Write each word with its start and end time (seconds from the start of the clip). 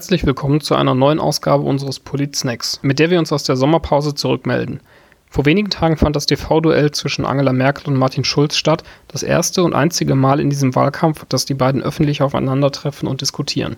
Herzlich 0.00 0.24
willkommen 0.24 0.62
zu 0.62 0.76
einer 0.76 0.94
neuen 0.94 1.20
Ausgabe 1.20 1.64
unseres 1.64 2.00
Polit-Snacks, 2.00 2.80
mit 2.80 2.98
der 2.98 3.10
wir 3.10 3.18
uns 3.18 3.34
aus 3.34 3.44
der 3.44 3.56
Sommerpause 3.56 4.14
zurückmelden. 4.14 4.80
Vor 5.28 5.44
wenigen 5.44 5.68
Tagen 5.68 5.98
fand 5.98 6.16
das 6.16 6.24
TV-Duell 6.24 6.90
zwischen 6.92 7.26
Angela 7.26 7.52
Merkel 7.52 7.88
und 7.88 7.98
Martin 7.98 8.24
Schulz 8.24 8.56
statt, 8.56 8.82
das 9.08 9.22
erste 9.22 9.62
und 9.62 9.74
einzige 9.74 10.14
Mal 10.14 10.40
in 10.40 10.48
diesem 10.48 10.74
Wahlkampf, 10.74 11.26
dass 11.28 11.44
die 11.44 11.52
beiden 11.52 11.82
öffentlich 11.82 12.22
aufeinandertreffen 12.22 13.06
und 13.06 13.20
diskutieren. 13.20 13.76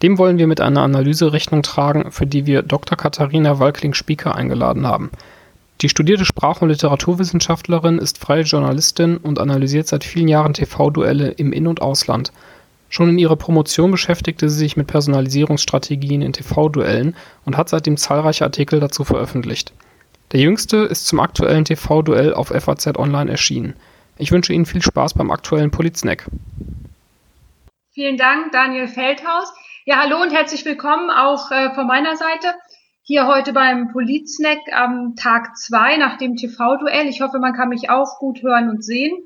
Dem 0.00 0.16
wollen 0.16 0.38
wir 0.38 0.46
mit 0.46 0.60
einer 0.60 0.82
Analyse 0.82 1.32
Rechnung 1.32 1.64
tragen, 1.64 2.12
für 2.12 2.24
die 2.24 2.46
wir 2.46 2.62
Dr. 2.62 2.96
Katharina 2.96 3.58
Walkling-Spieker 3.58 4.36
eingeladen 4.36 4.86
haben. 4.86 5.10
Die 5.80 5.88
studierte 5.88 6.24
Sprach- 6.24 6.62
und 6.62 6.68
Literaturwissenschaftlerin 6.68 7.98
ist 7.98 8.18
freie 8.18 8.42
Journalistin 8.42 9.16
und 9.16 9.40
analysiert 9.40 9.88
seit 9.88 10.04
vielen 10.04 10.28
Jahren 10.28 10.54
TV-Duelle 10.54 11.30
im 11.30 11.52
In- 11.52 11.66
und 11.66 11.82
Ausland– 11.82 12.30
Schon 12.88 13.10
in 13.10 13.18
ihrer 13.18 13.36
Promotion 13.36 13.90
beschäftigte 13.90 14.48
sie 14.48 14.58
sich 14.58 14.76
mit 14.76 14.86
Personalisierungsstrategien 14.86 16.22
in 16.22 16.32
TV-Duellen 16.32 17.14
und 17.44 17.56
hat 17.56 17.68
seitdem 17.68 17.96
zahlreiche 17.96 18.44
Artikel 18.44 18.80
dazu 18.80 19.04
veröffentlicht. 19.04 19.72
Der 20.32 20.40
jüngste 20.40 20.78
ist 20.78 21.06
zum 21.06 21.20
aktuellen 21.20 21.64
TV-Duell 21.64 22.34
auf 22.34 22.48
FAZ 22.48 22.98
Online 22.98 23.30
erschienen. 23.30 23.74
Ich 24.16 24.32
wünsche 24.32 24.52
Ihnen 24.52 24.66
viel 24.66 24.82
Spaß 24.82 25.14
beim 25.14 25.30
aktuellen 25.30 25.70
Politsnack. 25.70 26.26
Vielen 27.92 28.16
Dank, 28.16 28.52
Daniel 28.52 28.88
Feldhaus. 28.88 29.52
Ja, 29.84 30.00
hallo 30.02 30.20
und 30.20 30.32
herzlich 30.32 30.64
willkommen 30.64 31.10
auch 31.10 31.50
äh, 31.50 31.74
von 31.74 31.86
meiner 31.86 32.16
Seite. 32.16 32.54
Hier 33.02 33.26
heute 33.26 33.52
beim 33.52 33.90
Politsnack 33.90 34.58
am 34.72 35.16
Tag 35.16 35.56
zwei 35.56 35.96
nach 35.96 36.18
dem 36.18 36.36
TV-Duell. 36.36 37.06
Ich 37.06 37.22
hoffe, 37.22 37.38
man 37.38 37.54
kann 37.54 37.70
mich 37.70 37.88
auch 37.88 38.18
gut 38.18 38.42
hören 38.42 38.68
und 38.68 38.84
sehen. 38.84 39.16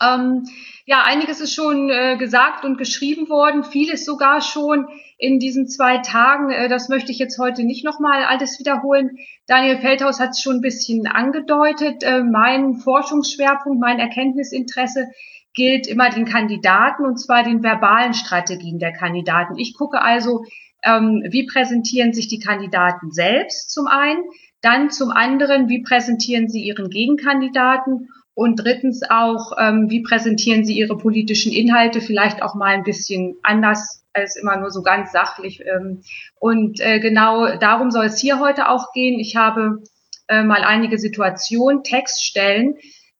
Ähm, 0.00 0.48
ja, 0.86 1.02
einiges 1.02 1.40
ist 1.40 1.52
schon 1.52 1.90
äh, 1.90 2.16
gesagt 2.16 2.64
und 2.64 2.78
geschrieben 2.78 3.28
worden, 3.28 3.64
vieles 3.64 4.04
sogar 4.04 4.40
schon 4.40 4.86
in 5.18 5.40
diesen 5.40 5.68
zwei 5.68 5.98
Tagen. 5.98 6.50
Äh, 6.50 6.68
das 6.68 6.88
möchte 6.88 7.10
ich 7.10 7.18
jetzt 7.18 7.38
heute 7.38 7.64
nicht 7.64 7.84
nochmal 7.84 8.24
alles 8.24 8.60
wiederholen. 8.60 9.18
Daniel 9.48 9.78
Feldhaus 9.78 10.20
hat 10.20 10.30
es 10.30 10.40
schon 10.40 10.56
ein 10.56 10.60
bisschen 10.60 11.08
angedeutet. 11.08 12.04
Äh, 12.04 12.22
mein 12.22 12.76
Forschungsschwerpunkt, 12.76 13.80
mein 13.80 13.98
Erkenntnisinteresse 13.98 15.08
gilt 15.54 15.88
immer 15.88 16.08
den 16.08 16.24
Kandidaten 16.24 17.04
und 17.04 17.18
zwar 17.18 17.42
den 17.42 17.64
verbalen 17.64 18.14
Strategien 18.14 18.78
der 18.78 18.92
Kandidaten. 18.92 19.58
Ich 19.58 19.74
gucke 19.74 20.00
also, 20.00 20.44
ähm, 20.84 21.26
wie 21.28 21.46
präsentieren 21.46 22.12
sich 22.12 22.28
die 22.28 22.38
Kandidaten 22.38 23.10
selbst 23.10 23.72
zum 23.72 23.88
einen, 23.88 24.22
dann 24.66 24.90
zum 24.90 25.10
anderen, 25.10 25.68
wie 25.68 25.82
präsentieren 25.82 26.48
sie 26.48 26.62
ihren 26.62 26.90
Gegenkandidaten 26.90 28.08
und 28.34 28.56
drittens 28.56 29.02
auch, 29.08 29.52
ähm, 29.58 29.88
wie 29.88 30.02
präsentieren 30.02 30.62
Sie 30.62 30.76
Ihre 30.76 30.98
politischen 30.98 31.52
Inhalte, 31.52 32.02
vielleicht 32.02 32.42
auch 32.42 32.54
mal 32.54 32.74
ein 32.74 32.82
bisschen 32.82 33.36
anders 33.42 34.04
als 34.12 34.36
immer 34.36 34.58
nur 34.58 34.70
so 34.70 34.82
ganz 34.82 35.10
sachlich. 35.10 35.62
Ähm, 35.64 36.02
und 36.38 36.78
äh, 36.80 37.00
genau 37.00 37.56
darum 37.56 37.90
soll 37.90 38.04
es 38.06 38.18
hier 38.18 38.38
heute 38.38 38.68
auch 38.68 38.92
gehen. 38.92 39.18
Ich 39.20 39.36
habe 39.36 39.82
äh, 40.28 40.42
mal 40.42 40.64
einige 40.64 40.98
Situationen, 40.98 41.82
Textstellen 41.82 42.76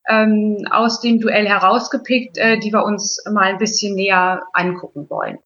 ähm, 0.07 0.67
aus 0.71 1.01
dem 1.01 1.19
Duell 1.19 1.49
herausgepickt, 1.49 2.37
äh, 2.37 2.59
die 2.59 2.73
wir 2.73 2.85
uns 2.85 3.25
mal 3.33 3.45
ein 3.45 3.59
bisschen 3.59 3.95
näher 3.95 4.43
angucken 4.53 5.09
wollen. 5.09 5.39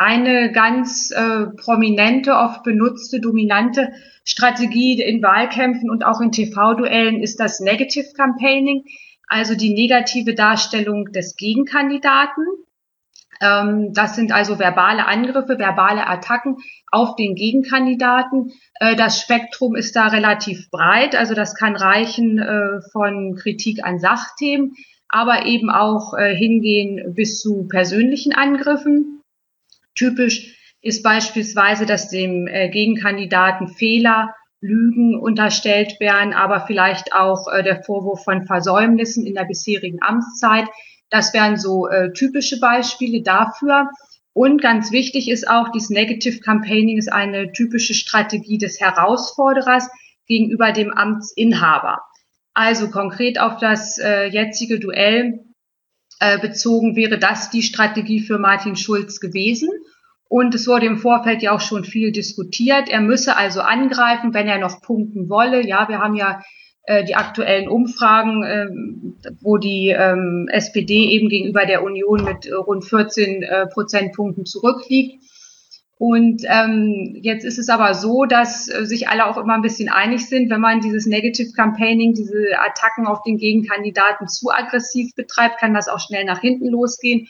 Eine 0.00 0.52
ganz 0.52 1.10
äh, 1.10 1.46
prominente, 1.56 2.36
oft 2.36 2.62
benutzte, 2.62 3.20
dominante 3.20 3.92
Strategie 4.24 5.02
in 5.02 5.20
Wahlkämpfen 5.22 5.90
und 5.90 6.04
auch 6.04 6.20
in 6.20 6.30
TV-Duellen 6.30 7.20
ist 7.20 7.40
das 7.40 7.58
Negative 7.58 8.12
Campaigning, 8.14 8.84
also 9.26 9.56
die 9.56 9.74
negative 9.74 10.34
Darstellung 10.34 11.06
des 11.12 11.34
Gegenkandidaten. 11.34 12.44
Ähm, 13.40 13.92
das 13.92 14.14
sind 14.14 14.30
also 14.30 14.60
verbale 14.60 15.04
Angriffe, 15.04 15.58
verbale 15.58 16.06
Attacken 16.06 16.58
auf 16.92 17.16
den 17.16 17.34
Gegenkandidaten. 17.34 18.52
Äh, 18.74 18.94
das 18.94 19.20
Spektrum 19.20 19.74
ist 19.74 19.96
da 19.96 20.06
relativ 20.06 20.70
breit, 20.70 21.16
also 21.16 21.34
das 21.34 21.56
kann 21.56 21.74
reichen 21.74 22.38
äh, 22.38 22.80
von 22.92 23.34
Kritik 23.34 23.84
an 23.84 23.98
Sachthemen, 23.98 24.76
aber 25.08 25.46
eben 25.46 25.70
auch 25.70 26.14
äh, 26.14 26.36
hingehen 26.36 27.14
bis 27.14 27.40
zu 27.40 27.66
persönlichen 27.66 28.32
Angriffen. 28.32 29.17
Typisch 29.98 30.56
ist 30.80 31.02
beispielsweise, 31.02 31.84
dass 31.84 32.08
dem 32.08 32.46
äh, 32.46 32.68
Gegenkandidaten 32.68 33.68
Fehler, 33.68 34.34
Lügen 34.60 35.18
unterstellt 35.18 36.00
werden, 36.00 36.32
aber 36.32 36.66
vielleicht 36.66 37.12
auch 37.12 37.46
äh, 37.48 37.62
der 37.62 37.82
Vorwurf 37.84 38.24
von 38.24 38.44
Versäumnissen 38.44 39.26
in 39.26 39.34
der 39.34 39.44
bisherigen 39.44 39.98
Amtszeit. 40.02 40.66
Das 41.10 41.32
wären 41.32 41.56
so 41.56 41.88
äh, 41.88 42.12
typische 42.12 42.58
Beispiele 42.58 43.22
dafür. 43.22 43.90
Und 44.32 44.60
ganz 44.60 44.92
wichtig 44.92 45.30
ist 45.30 45.48
auch, 45.48 45.70
dieses 45.70 45.90
Negative 45.90 46.40
Campaigning 46.40 46.98
ist 46.98 47.12
eine 47.12 47.52
typische 47.52 47.94
Strategie 47.94 48.58
des 48.58 48.80
Herausforderers 48.80 49.88
gegenüber 50.26 50.72
dem 50.72 50.92
Amtsinhaber. 50.92 52.02
Also 52.54 52.90
konkret 52.90 53.40
auf 53.40 53.58
das 53.58 53.98
äh, 53.98 54.26
jetzige 54.26 54.80
Duell 54.80 55.44
äh, 56.20 56.38
bezogen 56.38 56.96
wäre 56.96 57.18
das 57.18 57.50
die 57.50 57.62
Strategie 57.62 58.20
für 58.20 58.38
Martin 58.38 58.76
Schulz 58.76 59.20
gewesen. 59.20 59.70
Und 60.28 60.54
es 60.54 60.66
wurde 60.66 60.86
im 60.86 60.98
Vorfeld 60.98 61.42
ja 61.42 61.52
auch 61.52 61.60
schon 61.60 61.84
viel 61.84 62.12
diskutiert. 62.12 62.88
Er 62.88 63.00
müsse 63.00 63.36
also 63.36 63.60
angreifen, 63.60 64.34
wenn 64.34 64.46
er 64.46 64.58
noch 64.58 64.82
punkten 64.82 65.30
wolle. 65.30 65.66
Ja, 65.66 65.88
wir 65.88 66.00
haben 66.00 66.16
ja 66.16 66.42
äh, 66.82 67.04
die 67.04 67.14
aktuellen 67.14 67.68
Umfragen, 67.68 68.42
äh, 68.42 68.68
wo 69.40 69.56
die 69.56 69.88
ähm, 69.88 70.48
SPD 70.50 71.06
eben 71.10 71.28
gegenüber 71.28 71.64
der 71.64 71.82
Union 71.82 72.24
mit 72.24 72.46
äh, 72.46 72.54
rund 72.54 72.84
14 72.84 73.42
äh, 73.42 73.66
Prozentpunkten 73.66 74.44
zurückliegt. 74.44 75.22
Und 75.98 76.42
ähm, 76.46 77.18
jetzt 77.20 77.44
ist 77.44 77.58
es 77.58 77.68
aber 77.68 77.92
so, 77.92 78.24
dass 78.24 78.68
äh, 78.68 78.86
sich 78.86 79.08
alle 79.08 79.26
auch 79.26 79.36
immer 79.36 79.54
ein 79.54 79.62
bisschen 79.62 79.88
einig 79.88 80.28
sind, 80.28 80.48
wenn 80.48 80.60
man 80.60 80.80
dieses 80.80 81.06
Negative 81.06 81.52
Campaigning, 81.52 82.14
diese 82.14 82.56
Attacken 82.56 83.06
auf 83.06 83.22
den 83.22 83.36
Gegenkandidaten 83.36 84.28
zu 84.28 84.50
aggressiv 84.50 85.14
betreibt, 85.16 85.58
kann 85.58 85.74
das 85.74 85.88
auch 85.88 85.98
schnell 85.98 86.24
nach 86.24 86.40
hinten 86.40 86.68
losgehen. 86.68 87.28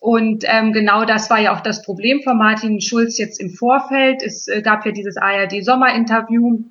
Und 0.00 0.44
ähm, 0.48 0.72
genau 0.72 1.04
das 1.04 1.30
war 1.30 1.38
ja 1.38 1.54
auch 1.54 1.60
das 1.60 1.82
Problem 1.82 2.22
von 2.22 2.36
Martin 2.36 2.80
Schulz 2.80 3.16
jetzt 3.16 3.38
im 3.38 3.50
Vorfeld. 3.50 4.22
Es 4.24 4.48
äh, 4.48 4.60
gab 4.60 4.84
ja 4.84 4.90
dieses 4.90 5.16
ARD-Sommerinterview, 5.16 6.64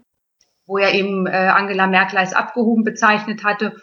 wo 0.65 0.77
er 0.77 0.93
eben 0.93 1.25
äh, 1.25 1.29
Angela 1.29 1.87
Merkel 1.87 2.17
als 2.17 2.33
abgehoben 2.33 2.83
bezeichnet 2.83 3.45
hatte. 3.45 3.77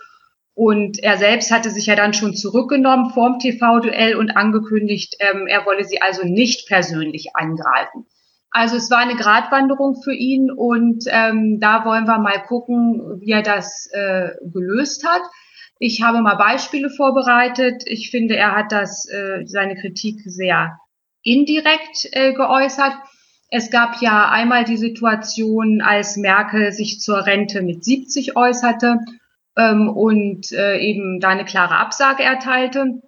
Und 0.56 1.02
er 1.02 1.18
selbst 1.18 1.50
hatte 1.50 1.68
sich 1.68 1.84
ja 1.84 1.96
dann 1.96 2.14
schon 2.14 2.34
zurückgenommen 2.34 3.10
vorm 3.10 3.38
TV-Duell 3.38 4.16
und 4.16 4.30
angekündigt, 4.30 5.16
ähm, 5.20 5.46
er 5.46 5.66
wolle 5.66 5.84
sie 5.84 6.00
also 6.00 6.22
nicht 6.24 6.66
persönlich 6.66 7.36
angreifen. 7.36 8.06
Also 8.50 8.76
es 8.76 8.90
war 8.90 8.96
eine 8.96 9.16
Gratwanderung 9.16 10.00
für 10.02 10.14
ihn 10.14 10.50
und 10.50 11.04
ähm, 11.08 11.60
da 11.60 11.84
wollen 11.84 12.06
wir 12.06 12.18
mal 12.18 12.42
gucken, 12.42 13.20
wie 13.20 13.32
er 13.32 13.42
das 13.42 13.90
äh, 13.92 14.30
gelöst 14.50 15.06
hat. 15.06 15.20
Ich 15.78 16.00
habe 16.00 16.22
mal 16.22 16.36
Beispiele 16.36 16.88
vorbereitet. 16.88 17.82
Ich 17.84 18.10
finde, 18.10 18.34
er 18.34 18.56
hat 18.56 18.72
das, 18.72 19.06
äh, 19.10 19.44
seine 19.44 19.76
Kritik 19.76 20.22
sehr 20.24 20.78
indirekt 21.22 22.08
äh, 22.12 22.32
geäußert. 22.32 22.94
Es 23.50 23.70
gab 23.70 24.00
ja 24.00 24.30
einmal 24.30 24.64
die 24.64 24.78
Situation, 24.78 25.82
als 25.82 26.16
Merkel 26.16 26.72
sich 26.72 27.00
zur 27.00 27.26
Rente 27.26 27.60
mit 27.60 27.84
70 27.84 28.36
äußerte 28.36 29.00
ähm, 29.56 29.88
und 29.88 30.52
äh, 30.52 30.78
eben 30.78 31.20
da 31.20 31.28
eine 31.28 31.44
klare 31.44 31.76
Absage 31.76 32.22
erteilte, 32.22 33.02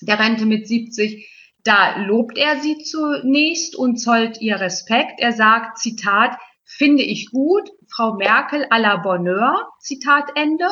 der 0.00 0.18
Rente 0.18 0.46
mit 0.46 0.66
70. 0.66 1.30
Da 1.64 1.96
lobt 1.96 2.36
er 2.36 2.60
sie 2.60 2.78
zunächst 2.78 3.76
und 3.76 3.96
zollt 3.96 4.40
ihr 4.40 4.60
Respekt. 4.60 5.18
Er 5.18 5.32
sagt, 5.32 5.78
Zitat, 5.78 6.36
finde 6.64 7.02
ich 7.02 7.30
gut, 7.30 7.70
Frau 7.88 8.14
Merkel 8.14 8.64
à 8.66 8.78
la 8.78 8.96
Bonheur, 8.96 9.68
Zitat 9.80 10.30
Ende 10.34 10.66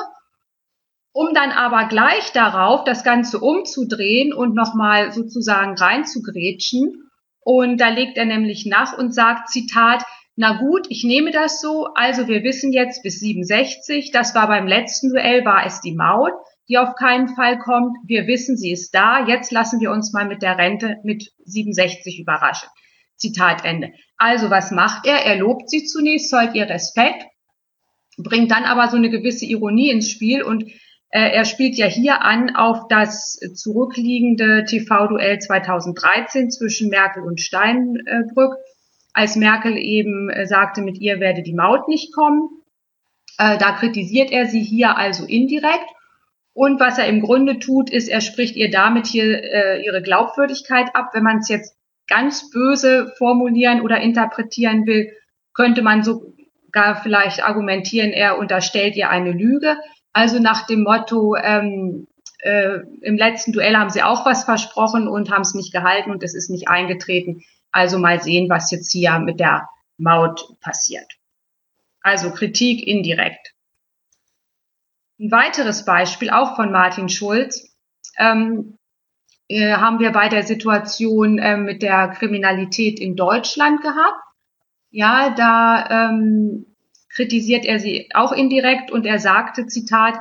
um 1.13 1.35
dann 1.35 1.53
aber 1.53 1.87
gleich 1.89 2.33
darauf 2.33 2.85
das 2.85 3.05
Ganze 3.05 3.39
umzudrehen 3.39 4.33
und 4.33 4.55
nochmal 4.55 5.13
sozusagen 5.13 5.77
reinzugrätschen. 5.77 7.11
Und 7.45 7.79
da 7.79 7.89
legt 7.89 8.17
er 8.17 8.25
nämlich 8.25 8.67
nach 8.67 8.97
und 8.97 9.13
sagt, 9.13 9.51
Zitat, 9.51 10.05
na 10.37 10.59
gut, 10.59 10.87
ich 10.89 11.05
nehme 11.05 11.31
das 11.31 11.61
so, 11.61 11.89
also 11.95 12.27
wir 12.27 12.43
wissen 12.43 12.73
jetzt 12.73 13.03
bis 13.03 13.21
67, 13.21 14.11
das 14.13 14.35
war 14.35 14.47
beim 14.47 14.67
letzten 14.67 15.11
Duell, 15.11 15.45
war 15.45 15.67
es 15.67 15.81
die 15.81 15.95
Maut, 15.95 16.33
die 16.69 16.79
auf 16.79 16.95
keinen 16.95 17.29
Fall 17.29 17.59
kommt. 17.59 17.97
Wir 18.07 18.27
wissen, 18.27 18.57
sie 18.57 18.73
ist 18.73 18.95
da, 18.95 19.27
jetzt 19.27 19.53
lassen 19.53 19.81
wir 19.81 19.91
uns 19.91 20.13
mal 20.13 20.27
mit 20.27 20.43
der 20.43 20.57
Rente 20.57 20.97
mit 21.05 21.33
67 21.45 22.19
überraschen. 22.19 22.69
Zitat 23.17 23.65
Ende. 23.65 23.93
Also 24.17 24.51
was 24.51 24.71
macht 24.71 25.07
er? 25.07 25.25
Er 25.25 25.37
lobt 25.37 25.69
sie 25.69 25.85
zunächst, 25.85 26.31
zollt 26.31 26.55
ihr 26.55 26.69
Respekt, 26.69 27.25
bringt 28.17 28.51
dann 28.51 28.65
aber 28.65 28.89
so 28.89 28.97
eine 28.97 29.11
gewisse 29.11 29.45
Ironie 29.45 29.91
ins 29.91 30.11
Spiel 30.11 30.43
und 30.43 30.65
äh, 31.11 31.31
er 31.31 31.45
spielt 31.45 31.77
ja 31.77 31.87
hier 31.87 32.23
an 32.23 32.57
auf 32.57 32.89
das 32.89 33.39
zurückliegende 33.55 34.65
TV-Duell 34.65 35.39
2013 35.39 36.51
zwischen 36.51 36.89
Merkel 36.89 37.23
und 37.23 37.41
Steinbrück, 37.41 38.55
als 39.13 39.37
Merkel 39.37 39.77
eben 39.77 40.31
äh, 40.31 40.47
sagte, 40.47 40.83
mit 40.83 40.99
ihr 40.99 41.21
werde 41.21 41.43
die 41.43 41.55
Maut 41.55 41.89
nicht 41.89 42.15
kommen. 42.15 42.49
Äh, 43.39 43.59
da 43.59 43.73
kritisiert 43.73 44.31
er 44.31 44.47
sie 44.47 44.63
hier 44.63 44.97
also 44.97 45.25
indirekt. 45.25 45.89
Und 46.55 46.81
was 46.81 46.99
er 46.99 47.07
im 47.07 47.23
Grunde 47.23 47.59
tut, 47.59 47.91
ist, 47.91 48.09
er 48.09 48.21
spricht 48.21 48.57
ihr 48.57 48.71
damit 48.71 49.07
hier 49.07 49.81
ihre 49.83 50.03
Glaubwürdigkeit 50.03 50.95
ab. 50.95 51.09
Wenn 51.15 51.23
man 51.23 51.39
es 51.39 51.49
jetzt 51.49 51.75
ganz 52.07 52.51
böse 52.51 53.11
formulieren 53.17 53.81
oder 53.81 54.03
interpretieren 54.03 54.87
will, 54.87 55.11
könnte 55.55 55.81
man 55.81 56.03
sogar 56.03 57.01
vielleicht 57.03 57.43
argumentieren, 57.43 58.11
er 58.11 58.39
unterstellt 58.39 58.97
ihr 58.97 59.09
eine 59.09 59.33
Lüge. 59.33 59.79
Also 60.13 60.41
nach 60.41 60.67
dem 60.67 60.83
Motto, 60.83 61.37
ähm, 61.37 62.07
äh, 62.43 62.81
im 63.03 63.17
letzten 63.17 63.53
Duell 63.53 63.77
haben 63.77 63.91
sie 63.91 64.03
auch 64.03 64.27
was 64.27 64.45
versprochen 64.45 65.09
und 65.09 65.31
haben 65.31 65.43
es 65.43 65.55
nicht 65.55 65.73
gehalten 65.73 66.11
und 66.11 66.23
es 66.23 66.35
ist 66.35 66.51
nicht 66.51 66.69
eingetreten. 66.69 67.43
Also 67.71 67.99
mal 67.99 68.21
sehen, 68.21 68.51
was 68.51 68.71
jetzt 68.71 68.93
hier 68.93 69.19
mit 69.21 69.41
der 69.41 69.69
Maut 69.97 70.59
passiert. 70.61 71.07
Also 72.01 72.33
Kritik 72.33 72.87
indirekt. 72.87 73.55
Ein 75.21 75.31
weiteres 75.31 75.85
Beispiel, 75.85 76.31
auch 76.31 76.57
von 76.57 76.73
Martin 76.73 77.09
Schulz, 77.09 77.77
ähm, 78.19 78.77
äh, 79.49 79.75
haben 79.75 80.01
wir 80.01 80.11
bei 80.11 80.29
der 80.29 80.43
Situation 80.43 81.39
äh, 81.39 81.57
mit 81.57 81.81
der 81.81 82.09
Kriminalität 82.09 82.99
in 82.99 83.15
Deutschland 83.15 83.83
gehabt. 83.83 84.21
Ja, 84.91 85.31
da 85.31 86.11
ähm, 86.11 86.67
kritisiert 87.09 87.65
er 87.65 87.79
sie 87.79 88.11
auch 88.15 88.33
indirekt 88.33 88.91
und 88.91 89.07
er 89.07 89.21
sagte, 89.21 89.67
Zitat, 89.67 90.19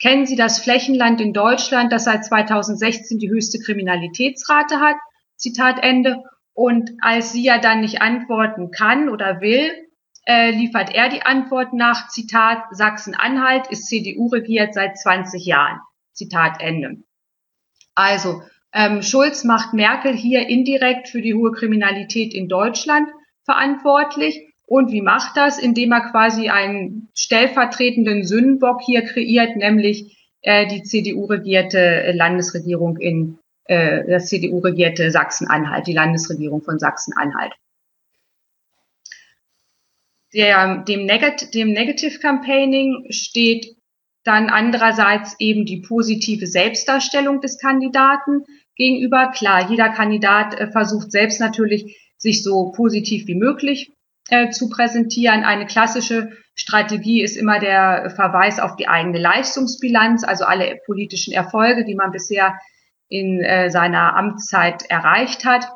kennen 0.00 0.26
Sie 0.26 0.36
das 0.36 0.58
Flächenland 0.60 1.20
in 1.20 1.32
Deutschland, 1.32 1.92
das 1.92 2.04
seit 2.04 2.24
2016 2.24 3.18
die 3.18 3.30
höchste 3.30 3.58
Kriminalitätsrate 3.58 4.80
hat? 4.80 4.96
Zitat 5.36 5.82
Ende. 5.82 6.22
Und 6.52 6.90
als 7.00 7.32
sie 7.32 7.42
ja 7.42 7.58
dann 7.58 7.80
nicht 7.80 8.00
antworten 8.00 8.70
kann 8.70 9.08
oder 9.08 9.40
will, 9.40 9.70
äh, 10.26 10.52
liefert 10.52 10.94
er 10.94 11.08
die 11.08 11.22
Antwort 11.22 11.72
nach, 11.72 12.08
Zitat, 12.08 12.64
Sachsen-Anhalt 12.70 13.66
ist 13.68 13.86
CDU 13.86 14.28
regiert 14.28 14.72
seit 14.72 14.98
20 14.98 15.44
Jahren. 15.44 15.80
Zitat 16.12 16.60
Ende. 16.60 17.02
Also, 17.94 18.42
ähm, 18.72 19.02
Schulz 19.02 19.44
macht 19.44 19.74
Merkel 19.74 20.14
hier 20.14 20.48
indirekt 20.48 21.08
für 21.08 21.20
die 21.20 21.34
hohe 21.34 21.52
Kriminalität 21.52 22.34
in 22.34 22.48
Deutschland 22.48 23.08
verantwortlich. 23.44 24.53
Und 24.66 24.92
wie 24.92 25.02
macht 25.02 25.36
das? 25.36 25.58
Indem 25.58 25.92
er 25.92 26.10
quasi 26.10 26.48
einen 26.48 27.08
stellvertretenden 27.14 28.24
Sündenbock 28.24 28.80
hier 28.82 29.02
kreiert, 29.02 29.56
nämlich 29.56 30.30
äh, 30.42 30.66
die 30.66 30.82
CDU-regierte 30.82 32.12
Landesregierung 32.14 32.96
in 32.98 33.38
äh, 33.64 34.04
das 34.08 34.28
CDU-regierte 34.28 35.10
Sachsen-Anhalt, 35.10 35.86
die 35.86 35.92
Landesregierung 35.92 36.62
von 36.62 36.78
Sachsen-Anhalt 36.78 37.52
dem, 40.34 41.06
Negat 41.06 41.54
dem 41.54 41.72
Negative 41.72 42.18
Campaigning 42.18 43.06
steht 43.10 43.76
dann 44.24 44.48
andererseits 44.48 45.36
eben 45.38 45.64
die 45.64 45.80
positive 45.80 46.46
Selbstdarstellung 46.46 47.40
des 47.40 47.58
Kandidaten 47.58 48.44
gegenüber. 48.74 49.30
Klar, 49.34 49.70
jeder 49.70 49.90
Kandidat 49.90 50.58
äh, 50.58 50.70
versucht 50.70 51.12
selbst 51.12 51.40
natürlich, 51.40 52.00
sich 52.16 52.42
so 52.42 52.72
positiv 52.72 53.26
wie 53.26 53.34
möglich 53.34 53.92
äh, 54.28 54.50
zu 54.50 54.68
präsentieren. 54.68 55.44
Eine 55.44 55.66
klassische 55.66 56.30
Strategie 56.54 57.22
ist 57.22 57.36
immer 57.36 57.58
der 57.58 58.12
Verweis 58.14 58.60
auf 58.60 58.76
die 58.76 58.88
eigene 58.88 59.18
Leistungsbilanz, 59.18 60.24
also 60.24 60.44
alle 60.44 60.78
politischen 60.86 61.32
Erfolge, 61.32 61.84
die 61.84 61.94
man 61.94 62.12
bisher 62.12 62.58
in 63.08 63.40
äh, 63.40 63.70
seiner 63.70 64.16
Amtszeit 64.16 64.84
erreicht 64.88 65.44
hat. 65.44 65.68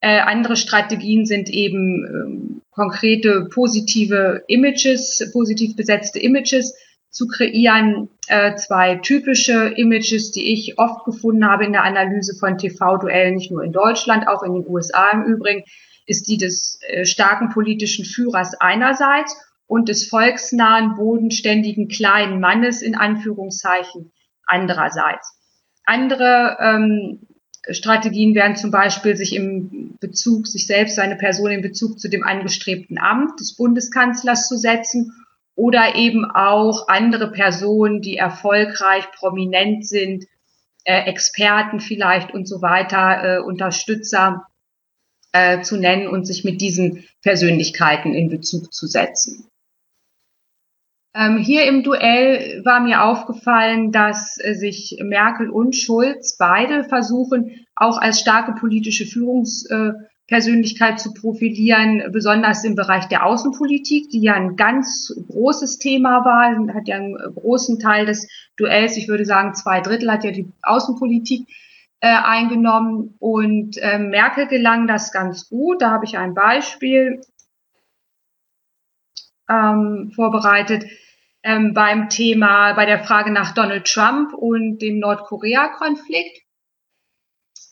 Äh, 0.00 0.20
andere 0.20 0.56
Strategien 0.56 1.26
sind 1.26 1.48
eben 1.48 2.04
ähm, 2.04 2.62
konkrete 2.70 3.48
positive 3.52 4.44
Images, 4.46 5.30
positiv 5.32 5.74
besetzte 5.74 6.18
Images 6.18 6.76
zu 7.10 7.26
kreieren. 7.26 8.10
Äh, 8.28 8.56
zwei 8.56 8.96
typische 8.96 9.68
Images, 9.76 10.32
die 10.32 10.52
ich 10.52 10.78
oft 10.78 11.04
gefunden 11.04 11.48
habe 11.48 11.64
in 11.64 11.72
der 11.72 11.84
Analyse 11.84 12.36
von 12.38 12.58
TV-Duellen, 12.58 13.36
nicht 13.36 13.50
nur 13.50 13.62
in 13.62 13.72
Deutschland, 13.72 14.28
auch 14.28 14.42
in 14.42 14.52
den 14.52 14.66
USA 14.66 15.10
im 15.12 15.22
Übrigen, 15.22 15.64
ist 16.06 16.28
die 16.28 16.38
des 16.38 16.78
äh, 16.82 17.04
starken 17.04 17.50
politischen 17.50 18.04
Führers 18.04 18.54
einerseits 18.54 19.36
und 19.66 19.88
des 19.88 20.08
volksnahen, 20.08 20.94
bodenständigen 20.94 21.88
kleinen 21.88 22.40
Mannes 22.40 22.82
in 22.82 22.94
Anführungszeichen 22.94 24.12
andererseits. 24.46 25.38
Andere 25.84 26.56
ähm, 26.60 27.26
Strategien 27.70 28.34
wären 28.34 28.56
zum 28.56 28.70
Beispiel, 28.70 29.16
sich 29.16 29.34
im 29.34 29.96
Bezug, 30.00 30.46
sich 30.46 30.66
selbst, 30.66 30.94
seine 30.94 31.16
Person 31.16 31.50
in 31.50 31.62
Bezug 31.62 31.98
zu 31.98 32.08
dem 32.08 32.24
angestrebten 32.24 32.98
Amt 32.98 33.40
des 33.40 33.56
Bundeskanzlers 33.56 34.48
zu 34.48 34.56
setzen 34.56 35.12
oder 35.56 35.96
eben 35.96 36.24
auch 36.24 36.86
andere 36.88 37.32
Personen, 37.32 38.02
die 38.02 38.16
erfolgreich, 38.16 39.10
prominent 39.12 39.86
sind, 39.86 40.26
äh, 40.84 41.08
Experten 41.08 41.80
vielleicht 41.80 42.32
und 42.32 42.46
so 42.46 42.62
weiter, 42.62 43.38
äh, 43.38 43.40
Unterstützer 43.40 44.46
äh, 45.36 45.62
zu 45.62 45.76
nennen 45.76 46.08
und 46.08 46.26
sich 46.26 46.44
mit 46.44 46.60
diesen 46.60 47.04
Persönlichkeiten 47.22 48.14
in 48.14 48.30
Bezug 48.30 48.72
zu 48.72 48.86
setzen. 48.86 49.46
Ähm, 51.14 51.38
hier 51.38 51.64
im 51.64 51.82
Duell 51.82 52.62
war 52.64 52.80
mir 52.80 53.02
aufgefallen, 53.04 53.90
dass 53.90 54.38
äh, 54.38 54.54
sich 54.54 54.98
Merkel 55.02 55.50
und 55.50 55.74
Schulz 55.74 56.36
beide 56.38 56.84
versuchen, 56.84 57.66
auch 57.74 57.98
als 57.98 58.20
starke 58.20 58.52
politische 58.52 59.06
Führungspersönlichkeit 59.06 61.00
zu 61.00 61.14
profilieren, 61.14 62.02
besonders 62.12 62.64
im 62.64 62.74
Bereich 62.74 63.06
der 63.06 63.24
Außenpolitik, 63.24 64.10
die 64.10 64.20
ja 64.20 64.34
ein 64.34 64.56
ganz 64.56 65.14
großes 65.28 65.78
Thema 65.78 66.24
war, 66.24 66.74
hat 66.74 66.88
ja 66.88 66.96
einen 66.96 67.16
großen 67.34 67.78
Teil 67.78 68.04
des 68.06 68.28
Duells, 68.58 68.96
ich 68.96 69.08
würde 69.08 69.24
sagen 69.24 69.54
zwei 69.54 69.80
Drittel 69.80 70.10
hat 70.10 70.24
ja 70.24 70.32
die 70.32 70.48
Außenpolitik 70.62 71.46
äh, 72.00 72.08
eingenommen 72.08 73.14
und 73.18 73.76
äh, 73.78 73.98
Merkel 73.98 74.46
gelang 74.46 74.86
das 74.86 75.12
ganz 75.12 75.48
gut. 75.48 75.82
Da 75.82 75.90
habe 75.90 76.04
ich 76.04 76.18
ein 76.18 76.34
Beispiel 76.34 77.20
ähm, 79.48 80.12
vorbereitet 80.14 80.84
ähm, 81.42 81.74
beim 81.74 82.08
Thema, 82.08 82.72
bei 82.74 82.86
der 82.86 83.04
Frage 83.04 83.30
nach 83.30 83.54
Donald 83.54 83.86
Trump 83.86 84.34
und 84.34 84.78
dem 84.78 84.98
Nordkorea-Konflikt. 84.98 86.42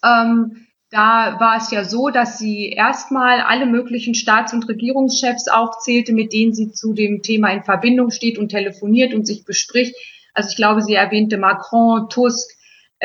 Ähm, 0.04 0.66
da 0.90 1.40
war 1.40 1.56
es 1.56 1.72
ja 1.72 1.84
so, 1.84 2.08
dass 2.10 2.38
sie 2.38 2.68
erstmal 2.68 3.40
alle 3.40 3.66
möglichen 3.66 4.14
Staats- 4.14 4.52
und 4.52 4.68
Regierungschefs 4.68 5.48
aufzählte, 5.48 6.12
mit 6.12 6.32
denen 6.32 6.54
sie 6.54 6.70
zu 6.70 6.92
dem 6.92 7.22
Thema 7.22 7.48
in 7.52 7.64
Verbindung 7.64 8.10
steht 8.10 8.38
und 8.38 8.50
telefoniert 8.50 9.12
und 9.12 9.26
sich 9.26 9.44
bespricht. 9.44 9.96
Also 10.34 10.50
ich 10.50 10.56
glaube, 10.56 10.82
sie 10.82 10.94
erwähnte 10.94 11.36
Macron, 11.36 12.08
Tusk, 12.10 12.48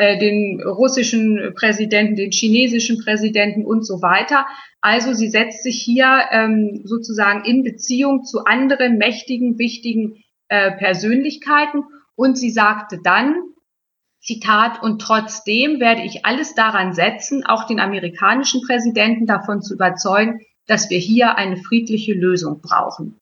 äh, 0.00 0.18
den 0.18 0.62
russischen 0.62 1.52
Präsidenten, 1.54 2.16
den 2.16 2.30
chinesischen 2.30 3.04
Präsidenten 3.04 3.66
und 3.66 3.86
so 3.86 4.00
weiter. 4.00 4.46
Also 4.80 5.12
sie 5.12 5.28
setzt 5.28 5.62
sich 5.62 5.82
hier 5.82 6.22
ähm, 6.30 6.80
sozusagen 6.84 7.44
in 7.44 7.62
Beziehung 7.64 8.24
zu 8.24 8.46
anderen 8.46 8.96
mächtigen, 8.96 9.58
wichtigen 9.58 10.24
äh, 10.48 10.72
Persönlichkeiten. 10.72 11.84
Und 12.16 12.38
sie 12.38 12.48
sagte 12.48 13.00
dann, 13.04 13.34
Zitat, 14.22 14.82
und 14.82 15.02
trotzdem 15.02 15.80
werde 15.80 16.02
ich 16.02 16.24
alles 16.24 16.54
daran 16.54 16.94
setzen, 16.94 17.44
auch 17.44 17.66
den 17.66 17.78
amerikanischen 17.78 18.62
Präsidenten 18.62 19.26
davon 19.26 19.60
zu 19.60 19.74
überzeugen, 19.74 20.40
dass 20.66 20.88
wir 20.88 20.98
hier 20.98 21.36
eine 21.36 21.58
friedliche 21.58 22.14
Lösung 22.14 22.62
brauchen. 22.62 23.20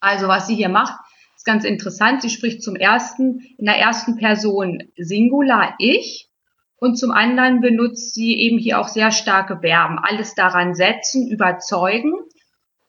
Also 0.00 0.26
was 0.26 0.48
sie 0.48 0.56
hier 0.56 0.68
macht, 0.68 0.98
ist 1.42 1.46
ganz 1.46 1.64
interessant. 1.64 2.22
Sie 2.22 2.30
spricht 2.30 2.62
zum 2.62 2.76
ersten 2.76 3.40
in 3.58 3.66
der 3.66 3.76
ersten 3.76 4.16
Person 4.16 4.82
Singular 4.96 5.74
ich 5.78 6.28
und 6.76 6.96
zum 6.96 7.10
anderen 7.10 7.60
benutzt 7.60 8.14
sie 8.14 8.36
eben 8.38 8.58
hier 8.58 8.80
auch 8.80 8.86
sehr 8.86 9.10
starke 9.10 9.58
Verben. 9.60 9.98
Alles 9.98 10.34
daran 10.34 10.74
setzen, 10.74 11.28
überzeugen 11.28 12.14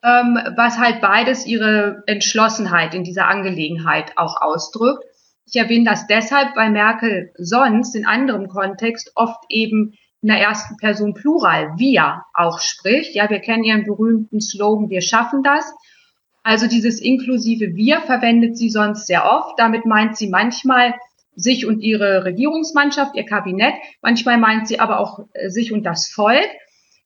ähm, 0.04 0.38
was 0.56 0.78
halt 0.78 1.02
beides 1.02 1.48
ihre 1.48 2.04
Entschlossenheit 2.06 2.94
in 2.94 3.04
dieser 3.04 3.28
Angelegenheit 3.28 4.18
auch 4.18 4.40
ausdrückt. 4.40 5.04
Ich 5.46 5.56
erwähne 5.56 5.86
das 5.86 6.08
deshalb, 6.08 6.56
weil 6.56 6.70
Merkel 6.70 7.32
sonst 7.38 7.96
in 7.96 8.06
anderem 8.06 8.50
Kontext 8.50 9.12
oft 9.16 9.44
eben 9.50 9.94
in 10.22 10.28
der 10.30 10.40
ersten 10.40 10.78
Person 10.78 11.14
Plural 11.14 11.74
wir 11.78 12.24
auch 12.34 12.60
spricht. 12.60 13.16
Ja, 13.16 13.30
wir 13.30 13.40
kennen 13.40 13.64
ihren 13.64 13.86
berühmten 13.86 14.42
Slogan, 14.42 14.90
wir 14.90 15.02
schaffen 15.02 15.42
das. 15.42 15.74
Also 16.44 16.68
dieses 16.68 17.00
inklusive 17.00 17.76
wir 17.76 18.02
verwendet 18.02 18.58
sie 18.58 18.70
sonst 18.70 19.08
sehr 19.08 19.26
oft. 19.26 19.58
Damit 19.58 19.86
meint 19.86 20.18
sie 20.18 20.28
manchmal 20.28 20.94
sich 21.36 21.66
und 21.66 21.80
ihre 21.80 22.26
Regierungsmannschaft, 22.26 23.16
ihr 23.16 23.26
Kabinett. 23.26 23.74
Manchmal 24.02 24.38
meint 24.38 24.68
sie 24.68 24.80
aber 24.80 25.00
auch 25.00 25.26
äh, 25.34 25.50
sich 25.50 25.72
und 25.72 25.84
das 25.84 26.08
Volk. 26.08 26.50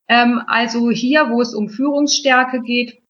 Ähm, 0.08 0.42
also 0.48 0.90
hier, 0.90 1.30
wo 1.30 1.42
es 1.42 1.54
um 1.54 1.70
Führungsstärke 1.70 2.62
geht, 2.62 3.02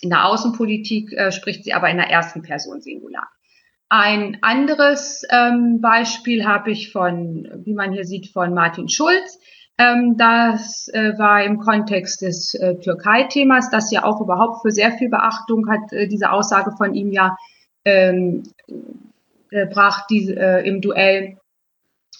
in 0.00 0.10
der 0.10 0.26
Außenpolitik 0.26 1.12
äh, 1.12 1.32
spricht 1.32 1.64
sie 1.64 1.72
aber 1.72 1.88
in 1.88 1.96
der 1.96 2.10
ersten 2.10 2.42
Person 2.42 2.82
Singular. 2.82 3.28
Ein 3.88 4.38
anderes 4.42 5.22
ähm, 5.30 5.80
Beispiel 5.80 6.44
habe 6.44 6.72
ich 6.72 6.92
von, 6.92 7.48
wie 7.64 7.74
man 7.74 7.92
hier 7.92 8.04
sieht, 8.04 8.28
von 8.28 8.52
Martin 8.52 8.88
Schulz. 8.88 9.38
Ähm, 9.76 10.16
das 10.16 10.88
äh, 10.88 11.18
war 11.18 11.42
im 11.42 11.58
Kontext 11.58 12.22
des 12.22 12.54
äh, 12.54 12.76
Türkei-Themas, 12.76 13.70
das 13.70 13.90
ja 13.90 14.04
auch 14.04 14.20
überhaupt 14.20 14.62
für 14.62 14.70
sehr 14.70 14.92
viel 14.92 15.08
Beachtung 15.08 15.68
hat, 15.68 15.92
äh, 15.92 16.06
diese 16.06 16.30
Aussage 16.30 16.72
von 16.76 16.94
ihm 16.94 17.10
ja 17.10 17.36
ähm, 17.84 18.44
gebracht 19.50 20.04
diese, 20.10 20.36
äh, 20.36 20.68
im 20.68 20.80
Duell. 20.80 21.38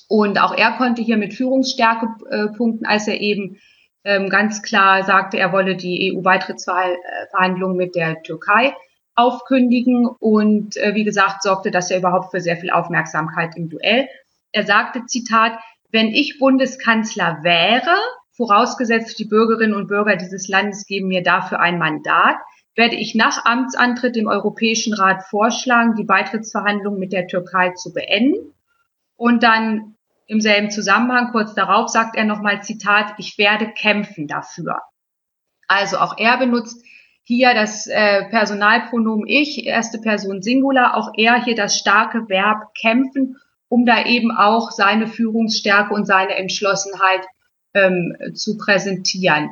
Und 0.09 0.41
auch 0.41 0.55
er 0.57 0.73
konnte 0.73 1.03
hier 1.03 1.17
mit 1.17 1.35
Führungsstärke 1.35 2.09
äh, 2.31 2.49
punkten, 2.49 2.87
als 2.87 3.09
er 3.09 3.21
eben 3.21 3.59
Ähm, 4.07 4.29
ganz 4.29 4.61
klar 4.63 5.03
sagte, 5.03 5.39
er 5.39 5.53
wolle 5.53 5.77
die 5.77 6.13
EU-Beitrittsverhandlungen 6.15 7.77
mit 7.77 7.95
der 7.95 8.23
Türkei 8.23 8.75
aufkündigen 9.15 10.07
und 10.07 10.77
äh, 10.77 10.95
wie 10.95 11.05
gesagt 11.05 11.43
sorgte 11.43 11.71
das 11.71 11.89
ja 11.89 11.97
überhaupt 11.97 12.31
für 12.31 12.41
sehr 12.41 12.59
viel 12.59 12.71
Aufmerksamkeit 12.71 13.57
im 13.57 13.71
Duell. 13.71 14.09
Er 14.53 14.67
sagte, 14.67 15.07
Zitat, 15.07 15.53
wenn 15.95 16.09
ich 16.09 16.41
Bundeskanzler 16.41 17.45
wäre, 17.45 17.97
vorausgesetzt 18.33 19.17
die 19.21 19.27
Bürgerinnen 19.27 19.77
und 19.77 19.87
Bürger 19.87 20.17
dieses 20.17 20.49
Landes 20.49 20.87
geben 20.87 21.07
mir 21.07 21.23
dafür 21.23 21.61
ein 21.61 21.79
Mandat, 21.79 22.35
werde 22.75 22.97
ich 22.97 23.15
nach 23.15 23.45
Amtsantritt 23.45 24.17
dem 24.17 24.27
Europäischen 24.27 24.93
Rat 24.93 25.23
vorschlagen, 25.23 25.95
die 25.95 26.03
Beitrittsverhandlungen 26.03 26.99
mit 26.99 27.13
der 27.13 27.29
Türkei 27.29 27.71
zu 27.75 27.93
beenden. 27.93 28.55
Und 29.15 29.45
dann 29.45 29.95
im 30.27 30.41
selben 30.41 30.73
Zusammenhang 30.73 31.31
kurz 31.31 31.55
darauf 31.55 31.89
sagt 31.89 32.17
er 32.17 32.25
nochmal 32.25 32.65
Zitat, 32.65 33.15
ich 33.19 33.39
werde 33.39 33.69
kämpfen 33.69 34.27
dafür. 34.27 34.81
Also 35.69 35.99
auch 35.99 36.19
er 36.19 36.39
benutzt 36.39 36.85
hier 37.23 37.55
das 37.55 37.87
äh, 37.87 38.29
Personalpronomen 38.31 39.29
ich, 39.29 39.65
erste 39.65 40.01
Person 40.01 40.43
Singular, 40.43 40.97
auch 40.97 41.13
er 41.17 41.41
hier 41.45 41.55
das 41.55 41.79
starke 41.79 42.29
Verb 42.29 42.75
kämpfen, 42.75 43.37
um 43.75 43.85
da 43.87 44.07
eben 44.07 44.31
auch 44.31 44.71
seine 44.71 45.09
Führungsstärke 45.09 45.93
und 45.93 46.07
seine 46.07 46.37
Entschlossenheit 46.37 47.23
ähm, 47.75 48.17
zu 48.33 48.57
präsentieren. 48.57 49.51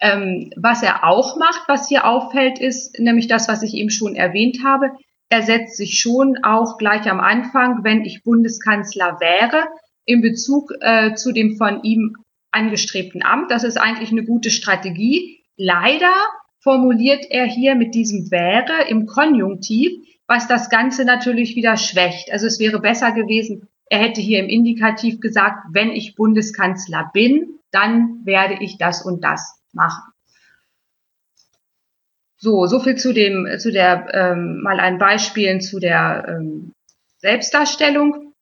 Ähm, 0.00 0.52
was 0.56 0.84
er 0.84 1.02
auch 1.02 1.36
macht, 1.36 1.62
was 1.66 1.88
hier 1.88 2.06
auffällt, 2.06 2.60
ist 2.60 3.00
nämlich 3.00 3.26
das, 3.26 3.48
was 3.48 3.64
ich 3.64 3.74
eben 3.74 3.90
schon 3.90 4.14
erwähnt 4.14 4.58
habe. 4.62 4.92
Er 5.30 5.42
setzt 5.42 5.76
sich 5.76 5.98
schon 5.98 6.36
auch 6.44 6.78
gleich 6.78 7.10
am 7.10 7.18
Anfang, 7.18 7.82
wenn 7.82 8.04
ich 8.04 8.22
Bundeskanzler 8.22 9.18
wäre, 9.18 9.64
in 10.04 10.22
Bezug 10.22 10.72
äh, 10.80 11.14
zu 11.14 11.32
dem 11.32 11.56
von 11.56 11.82
ihm 11.82 12.14
angestrebten 12.52 13.24
Amt. 13.24 13.50
Das 13.50 13.64
ist 13.64 13.78
eigentlich 13.78 14.12
eine 14.12 14.24
gute 14.24 14.52
Strategie. 14.52 15.40
Leider 15.56 16.14
formuliert 16.60 17.26
er 17.30 17.46
hier 17.46 17.74
mit 17.74 17.96
diesem 17.96 18.30
wäre 18.30 18.88
im 18.88 19.06
Konjunktiv, 19.06 19.90
was 20.26 20.48
das 20.48 20.70
Ganze 20.70 21.04
natürlich 21.04 21.56
wieder 21.56 21.76
schwächt. 21.76 22.32
Also 22.32 22.46
es 22.46 22.58
wäre 22.58 22.80
besser 22.80 23.12
gewesen, 23.12 23.68
er 23.88 24.00
hätte 24.00 24.20
hier 24.20 24.40
im 24.40 24.48
Indikativ 24.48 25.20
gesagt, 25.20 25.66
wenn 25.70 25.90
ich 25.90 26.16
Bundeskanzler 26.16 27.10
bin, 27.12 27.60
dann 27.70 28.24
werde 28.24 28.56
ich 28.60 28.78
das 28.78 29.04
und 29.04 29.22
das 29.22 29.60
machen. 29.72 30.12
So, 32.38 32.66
so 32.66 32.80
viel 32.80 32.96
zu 32.96 33.12
dem, 33.12 33.48
zu 33.58 33.72
der, 33.72 34.08
ähm, 34.12 34.62
mal 34.62 34.80
ein 34.80 34.98
Beispiel 34.98 35.60
zu 35.60 35.78
der 35.78 36.26
ähm, 36.28 36.72
Selbstdarstellung. 37.18 38.34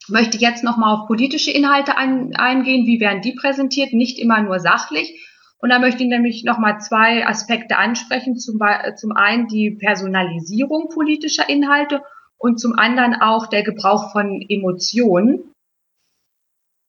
Ich 0.00 0.08
möchte 0.08 0.38
jetzt 0.38 0.64
nochmal 0.64 0.94
auf 0.94 1.06
politische 1.06 1.50
Inhalte 1.50 1.96
ein, 1.96 2.34
eingehen. 2.34 2.86
Wie 2.86 3.00
werden 3.00 3.22
die 3.22 3.34
präsentiert? 3.34 3.92
Nicht 3.92 4.18
immer 4.18 4.40
nur 4.42 4.58
sachlich. 4.60 5.25
Und 5.58 5.70
da 5.70 5.78
möchte 5.78 6.02
ich 6.02 6.08
nämlich 6.08 6.44
nochmal 6.44 6.80
zwei 6.80 7.26
Aspekte 7.26 7.78
ansprechen. 7.78 8.36
Zum, 8.36 8.60
zum 8.96 9.12
einen 9.12 9.48
die 9.48 9.70
Personalisierung 9.70 10.90
politischer 10.90 11.48
Inhalte 11.48 12.02
und 12.38 12.60
zum 12.60 12.78
anderen 12.78 13.14
auch 13.14 13.46
der 13.46 13.62
Gebrauch 13.62 14.12
von 14.12 14.44
Emotionen. 14.48 15.54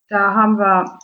Da 0.09 0.33
haben 0.33 0.57
wir 0.57 0.99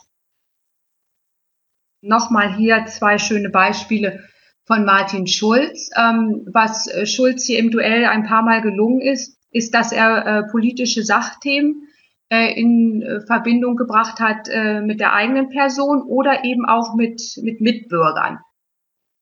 nochmal 2.02 2.54
hier 2.54 2.84
zwei 2.86 3.18
schöne 3.18 3.48
Beispiele 3.48 4.24
von 4.66 4.84
Martin 4.84 5.26
Schulz. 5.26 5.90
Ähm, 5.96 6.46
was 6.52 6.86
äh, 6.86 7.06
Schulz 7.06 7.44
hier 7.44 7.58
im 7.58 7.70
Duell 7.70 8.04
ein 8.06 8.24
paar 8.24 8.42
Mal 8.42 8.62
gelungen 8.62 9.00
ist, 9.00 9.38
ist, 9.50 9.74
dass 9.74 9.92
er 9.92 10.26
äh, 10.26 10.42
politische 10.50 11.04
Sachthemen 11.04 11.82
äh, 11.82 11.83
in 12.30 13.02
äh, 13.02 13.20
Verbindung 13.26 13.76
gebracht 13.76 14.20
hat 14.20 14.48
äh, 14.48 14.80
mit 14.80 15.00
der 15.00 15.12
eigenen 15.12 15.50
Person 15.50 16.02
oder 16.02 16.44
eben 16.44 16.66
auch 16.66 16.94
mit, 16.94 17.20
mit 17.42 17.60
Mitbürgern. 17.60 18.38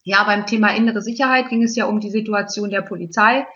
Ja, 0.05 0.25
beim 0.25 0.47
Thema 0.47 0.75
innere 0.75 1.03
Sicherheit 1.03 1.49
ging 1.49 1.63
es 1.63 1.77
ja 1.77 1.87
um 1.87 2.01
die 2.01 2.11
Situation 2.11 2.71
der 2.71 2.83
Polizei 2.83 3.47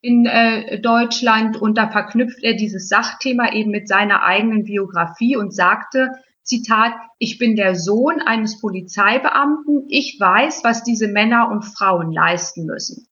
in 0.00 0.26
äh, 0.26 0.80
Deutschland 0.80 1.56
und 1.56 1.78
da 1.78 1.88
verknüpft 1.88 2.42
er 2.42 2.54
dieses 2.54 2.88
Sachthema 2.88 3.52
eben 3.52 3.70
mit 3.70 3.88
seiner 3.88 4.22
eigenen 4.22 4.64
Biografie 4.64 5.36
und 5.36 5.54
sagte, 5.54 6.10
Zitat, 6.42 6.92
ich 7.18 7.38
bin 7.38 7.54
der 7.54 7.76
Sohn 7.76 8.20
eines 8.20 8.60
Polizeibeamten, 8.60 9.84
ich 9.88 10.16
weiß, 10.18 10.64
was 10.64 10.82
diese 10.82 11.06
Männer 11.06 11.48
und 11.50 11.62
Frauen 11.62 12.10
leisten 12.10 12.66
müssen. 12.66 13.06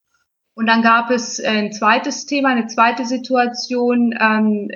Und 0.55 0.67
dann 0.67 0.83
gab 0.83 1.11
es 1.11 1.39
ein 1.41 1.73
zweites 1.73 2.27
Thema, 2.27 2.49
eine 2.49 2.67
zweite 2.67 3.05
Situation. 3.05 4.13
Ähm, 4.21 4.69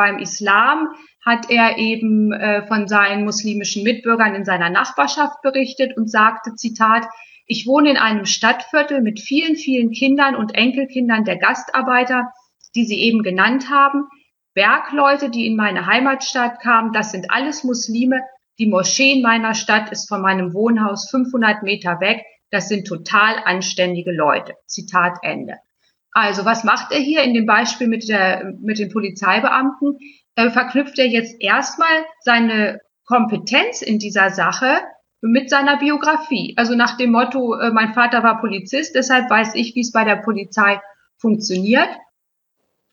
beim 0.00 0.18
Islam 0.18 0.88
hat 1.26 1.50
er 1.50 1.76
eben 1.76 2.32
äh, 2.32 2.66
von 2.66 2.88
seinen 2.88 3.22
muslimischen 3.22 3.82
Mitbürgern 3.82 4.34
in 4.34 4.46
seiner 4.46 4.70
Nachbarschaft 4.70 5.42
berichtet 5.42 5.94
und 5.94 6.10
sagte, 6.10 6.54
Zitat, 6.54 7.06
ich 7.44 7.66
wohne 7.66 7.90
in 7.90 7.96
einem 7.98 8.24
Stadtviertel 8.24 9.02
mit 9.02 9.20
vielen, 9.20 9.56
vielen 9.56 9.90
Kindern 9.90 10.36
und 10.36 10.54
Enkelkindern 10.54 11.24
der 11.24 11.36
Gastarbeiter, 11.36 12.32
die 12.74 12.86
Sie 12.86 12.98
eben 12.98 13.22
genannt 13.22 13.68
haben. 13.68 14.04
Bergleute, 14.54 15.28
die 15.28 15.46
in 15.46 15.54
meine 15.54 15.84
Heimatstadt 15.84 16.60
kamen, 16.60 16.94
das 16.94 17.12
sind 17.12 17.30
alles 17.30 17.62
Muslime. 17.62 18.22
Die 18.58 18.68
Moschee 18.68 19.12
in 19.12 19.22
meiner 19.22 19.52
Stadt 19.52 19.92
ist 19.92 20.08
von 20.08 20.22
meinem 20.22 20.54
Wohnhaus 20.54 21.10
500 21.10 21.62
Meter 21.62 22.00
weg. 22.00 22.24
Das 22.50 22.68
sind 22.68 22.86
total 22.86 23.34
anständige 23.44 24.12
Leute. 24.12 24.54
Zitat 24.66 25.18
Ende. 25.20 25.58
Also 26.12 26.44
was 26.44 26.64
macht 26.64 26.92
er 26.92 26.98
hier 26.98 27.22
in 27.22 27.34
dem 27.34 27.46
Beispiel 27.46 27.86
mit, 27.86 28.08
der, 28.08 28.54
mit 28.60 28.78
den 28.78 28.90
Polizeibeamten? 28.90 29.98
Äh, 30.34 30.50
verknüpft 30.50 30.98
er 30.98 31.06
jetzt 31.06 31.36
erstmal 31.40 32.04
seine 32.20 32.80
Kompetenz 33.04 33.82
in 33.82 33.98
dieser 33.98 34.30
Sache 34.30 34.78
mit 35.20 35.50
seiner 35.50 35.76
Biografie. 35.76 36.54
Also 36.56 36.74
nach 36.74 36.96
dem 36.96 37.12
Motto, 37.12 37.54
äh, 37.54 37.70
mein 37.70 37.94
Vater 37.94 38.22
war 38.22 38.40
Polizist, 38.40 38.94
deshalb 38.94 39.28
weiß 39.30 39.54
ich, 39.54 39.74
wie 39.74 39.80
es 39.80 39.92
bei 39.92 40.04
der 40.04 40.16
Polizei 40.16 40.80
funktioniert. 41.18 41.88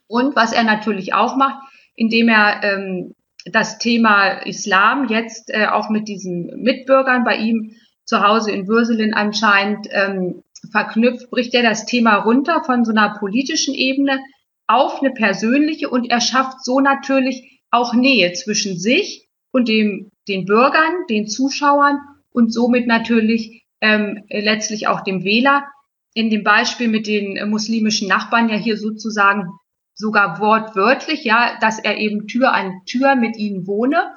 Und 0.08 0.36
was 0.36 0.54
er 0.54 0.64
natürlich 0.64 1.14
auch 1.14 1.36
macht, 1.36 1.68
indem 1.96 2.30
er 2.30 2.64
ähm, 2.64 3.14
das 3.46 3.78
Thema 3.78 4.46
Islam 4.46 5.08
jetzt 5.10 5.50
äh, 5.50 5.68
auch 5.68 5.90
mit 5.90 6.08
diesen 6.08 6.62
Mitbürgern 6.62 7.24
bei 7.24 7.38
ihm 7.38 7.76
zu 8.06 8.22
Hause 8.22 8.52
in 8.52 8.68
Würselen 8.68 9.14
anscheinend 9.14 9.88
ähm, 9.92 10.44
verknüpft, 10.72 11.30
bricht 11.30 11.54
er 11.54 11.64
das 11.64 11.86
Thema 11.86 12.16
runter 12.16 12.64
von 12.64 12.86
so 12.86 12.92
einer 12.92 13.18
politischen 13.18 13.74
Ebene 13.74 14.20
auf 14.68 15.02
eine 15.02 15.12
persönliche 15.12 15.90
und 15.90 16.10
er 16.10 16.22
schafft 16.22 16.64
so 16.64 16.80
natürlich 16.80 17.62
auch 17.72 17.94
Nähe 17.94 18.34
zwischen 18.34 18.78
sich 18.78 19.28
und 19.52 19.68
dem, 19.68 20.12
den 20.28 20.46
Bürgern, 20.46 21.06
den 21.10 21.28
Zuschauern 21.28 22.00
und 22.32 22.54
somit 22.54 22.88
natürlich 22.88 23.64
ähm, 23.82 24.24
letztlich 24.30 24.88
auch 24.88 25.02
dem 25.02 25.24
Wähler. 25.24 25.66
In 26.14 26.30
dem 26.30 26.44
Beispiel 26.44 26.88
mit 26.88 27.08
den 27.08 27.50
muslimischen 27.50 28.08
Nachbarn 28.08 28.50
ja 28.50 28.56
hier 28.56 28.78
sozusagen 28.78 29.52
sogar 29.94 30.40
wortwörtlich, 30.40 31.24
ja, 31.24 31.58
dass 31.62 31.80
er 31.80 31.98
eben 31.98 32.28
Tür 32.28 32.54
an 32.54 32.82
Tür 32.86 33.16
mit 33.16 33.38
ihnen 33.38 33.68
wohne. 33.68 34.14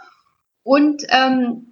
Und 0.63 1.03
ähm, 1.09 1.70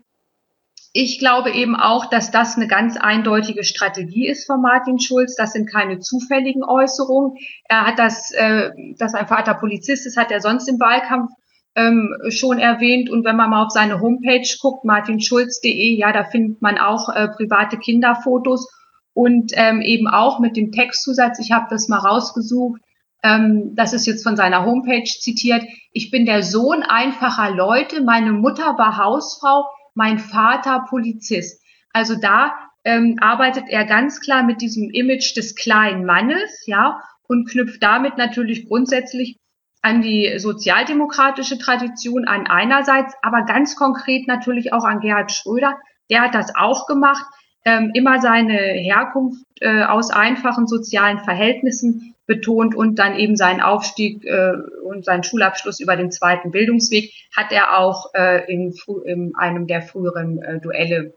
ich 1.01 1.21
glaube 1.21 1.53
eben 1.53 1.77
auch, 1.77 2.07
dass 2.07 2.33
das 2.33 2.57
eine 2.57 2.67
ganz 2.67 2.97
eindeutige 2.97 3.63
Strategie 3.63 4.27
ist 4.27 4.49
von 4.49 4.61
Martin 4.61 4.99
Schulz. 4.99 5.37
Das 5.37 5.53
sind 5.53 5.71
keine 5.71 6.01
zufälligen 6.01 6.65
Äußerungen. 6.65 7.37
Er 7.69 7.87
hat 7.87 8.01
das, 8.01 8.33
äh, 8.33 8.71
dass 8.99 9.15
ein 9.15 9.29
Vater 9.29 9.55
Polizist 9.55 10.09
ist, 10.09 10.17
hat 10.17 10.33
er 10.33 10.41
sonst 10.41 10.69
im 10.69 10.81
Wahlkampf 10.81 11.31
ähm, 11.77 12.17
schon 12.31 12.59
erwähnt. 12.59 13.11
Und 13.11 13.25
wenn 13.25 13.37
man 13.37 13.49
mal 13.49 13.65
auf 13.65 13.71
seine 13.71 14.01
Homepage 14.01 14.49
guckt, 14.61 14.85
martinschulz.de, 14.85 15.97
ja, 15.97 16.11
da 16.11 16.25
findet 16.25 16.63
man 16.63 16.79
auch 16.79 17.09
äh, 17.11 17.29
private 17.29 17.79
Kinderfotos 17.79 18.69
und 19.15 19.53
ähm, 19.55 19.83
eben 19.83 20.09
auch 20.09 20.41
mit 20.41 20.57
dem 20.57 20.73
Textzusatz, 20.73 21.39
ich 21.39 21.53
habe 21.53 21.67
das 21.71 21.87
mal 21.87 21.99
rausgesucht, 21.99 22.81
ähm, 23.23 23.77
das 23.77 23.93
ist 23.93 24.07
jetzt 24.07 24.25
von 24.25 24.37
seiner 24.37 24.65
Homepage 24.65 25.05
zitiert, 25.05 25.63
ich 25.93 26.11
bin 26.11 26.27
der 26.27 26.43
Sohn 26.43 26.83
einfacher 26.83 27.55
Leute, 27.55 28.03
meine 28.03 28.33
Mutter 28.33 28.77
war 28.79 28.97
Hausfrau, 28.97 29.65
mein 29.99 30.21
Vater 30.21 30.87
Polizist. 30.89 31.61
Also 31.93 32.15
da 32.15 32.55
ähm, 32.85 33.17
arbeitet 33.21 33.65
er 33.69 33.85
ganz 33.85 34.21
klar 34.21 34.45
mit 34.45 34.61
diesem 34.61 34.91
Image 34.91 35.37
des 35.37 35.57
kleinen 35.57 36.07
Mannes, 36.07 36.67
ja, 36.67 37.03
und 37.27 37.51
knüpft 37.51 37.83
damit 37.83 38.17
natürlich 38.17 38.69
grundsätzlich 38.69 39.39
an 39.83 40.01
die 40.01 40.39
sozialdemokratische 40.39 41.59
Tradition 41.59 42.27
an 42.27 42.47
einerseits, 42.47 43.15
aber 43.23 43.45
ganz 43.45 43.75
konkret 43.75 44.29
natürlich 44.29 44.73
auch 44.73 44.85
an 44.85 45.01
Gerhard 45.01 45.33
Schröder. 45.33 45.77
Der 46.11 46.23
hat 46.23 46.35
das 46.35 46.55
auch 46.55 46.87
gemacht, 46.87 47.27
ähm, 47.65 47.91
immer 47.95 48.21
seine 48.21 48.57
Herkunft 48.57 49.45
äh, 49.61 49.83
aus 49.83 50.11
einfachen 50.11 50.67
sozialen 50.67 51.19
Verhältnissen 51.21 52.15
betont 52.27 52.75
und 52.75 52.99
dann 52.99 53.17
eben 53.17 53.37
seinen 53.37 53.61
Aufstieg 53.61 54.25
äh, 54.25 54.53
und 54.85 55.05
seinen 55.05 55.25
Schulabschluss 55.25 55.81
über 55.81 55.97
den 55.97 56.11
zweiten 56.11 56.51
Bildungsweg 56.51 57.11
hat 57.35 57.53
er 57.53 57.79
auch 57.79 58.13
äh, 58.15 58.51
in, 58.53 58.75
in 59.05 59.35
einem 59.35 59.67
der 59.67 59.83
früheren 59.83 60.43
äh, 60.43 60.61
Duelle 60.61 61.15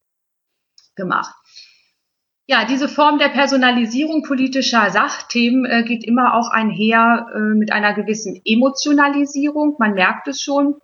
gemacht. 0.96 1.36
Ja, 2.48 2.66
diese 2.66 2.90
Form 2.90 3.20
der 3.20 3.30
Personalisierung 3.30 4.24
politischer 4.24 4.90
Sachthemen 4.90 5.66
äh, 5.66 5.84
geht 5.84 6.04
immer 6.04 6.34
auch 6.34 6.50
einher 6.50 7.28
äh, 7.34 7.40
mit 7.40 7.72
einer 7.72 7.94
gewissen 7.94 8.42
Emotionalisierung. 8.44 9.76
Man 9.80 9.94
merkt 9.94 10.28
es 10.28 10.42
schon, 10.42 10.76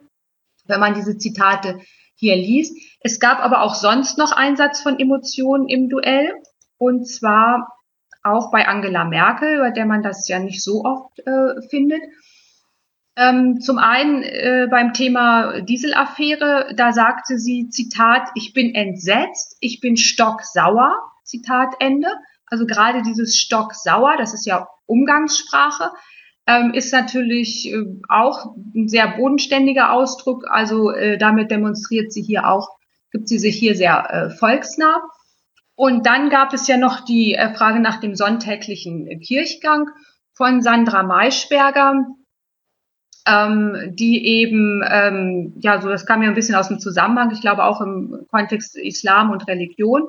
wenn 0.65 0.79
man 0.79 0.93
diese 0.93 1.17
Zitate 1.17 1.79
hier 2.17 2.35
liest. 2.35 2.77
Es 2.99 3.19
gab 3.19 3.39
aber 3.39 3.61
auch 3.61 3.75
sonst 3.75 4.17
noch 4.17 4.31
Einsatz 4.31 4.81
von 4.81 4.99
Emotionen 4.99 5.69
im 5.69 5.87
Duell. 5.87 6.33
Und 6.77 7.07
zwar 7.07 7.67
auch 8.23 8.51
bei 8.51 8.67
Angela 8.67 9.05
Merkel, 9.05 9.59
bei 9.59 9.71
der 9.71 9.85
man 9.85 10.03
das 10.03 10.27
ja 10.27 10.39
nicht 10.39 10.63
so 10.63 10.83
oft 10.83 11.19
äh, 11.25 11.61
findet. 11.69 12.01
Ähm, 13.15 13.61
zum 13.61 13.77
einen 13.79 14.21
äh, 14.21 14.67
beim 14.69 14.93
Thema 14.93 15.61
Dieselaffäre, 15.61 16.73
da 16.75 16.91
sagte 16.91 17.39
sie, 17.39 17.69
Zitat, 17.69 18.29
ich 18.35 18.53
bin 18.53 18.75
entsetzt, 18.75 19.57
ich 19.59 19.79
bin 19.79 19.97
stocksauer, 19.97 20.91
Zitat 21.23 21.75
Ende. 21.79 22.09
Also 22.45 22.65
gerade 22.65 23.01
dieses 23.01 23.37
stocksauer, 23.37 24.17
das 24.17 24.33
ist 24.33 24.45
ja 24.45 24.67
Umgangssprache, 24.85 25.91
ähm, 26.47 26.73
ist 26.73 26.93
natürlich 26.93 27.71
äh, 27.71 27.83
auch 28.07 28.55
ein 28.73 28.87
sehr 28.87 29.07
bodenständiger 29.17 29.91
Ausdruck. 29.91 30.45
Also 30.49 30.91
äh, 30.91 31.17
damit 31.17 31.51
demonstriert 31.51 32.11
sie 32.11 32.21
hier 32.23 32.47
auch, 32.47 32.69
gibt 33.11 33.27
sie 33.27 33.37
sich 33.37 33.57
hier 33.57 33.75
sehr 33.75 34.09
äh, 34.09 34.29
volksnah. 34.29 35.01
Und 35.75 36.05
dann 36.07 36.29
gab 36.29 36.53
es 36.53 36.67
ja 36.67 36.77
noch 36.77 37.01
die 37.01 37.35
äh, 37.35 37.53
Frage 37.53 37.79
nach 37.79 37.99
dem 37.99 38.15
sonntäglichen 38.15 39.19
Kirchgang 39.19 39.89
von 40.33 40.61
Sandra 40.61 41.03
Maischberger, 41.03 42.05
ähm, 43.27 43.75
die 43.93 44.25
eben, 44.25 44.81
ähm, 44.89 45.53
ja, 45.59 45.81
so 45.81 45.89
das 45.89 46.05
kam 46.05 46.23
ja 46.23 46.29
ein 46.29 46.35
bisschen 46.35 46.55
aus 46.55 46.69
dem 46.69 46.79
Zusammenhang, 46.79 47.31
ich 47.31 47.41
glaube 47.41 47.65
auch 47.65 47.81
im 47.81 48.25
Kontext 48.31 48.77
Islam 48.77 49.31
und 49.31 49.47
Religion. 49.47 50.07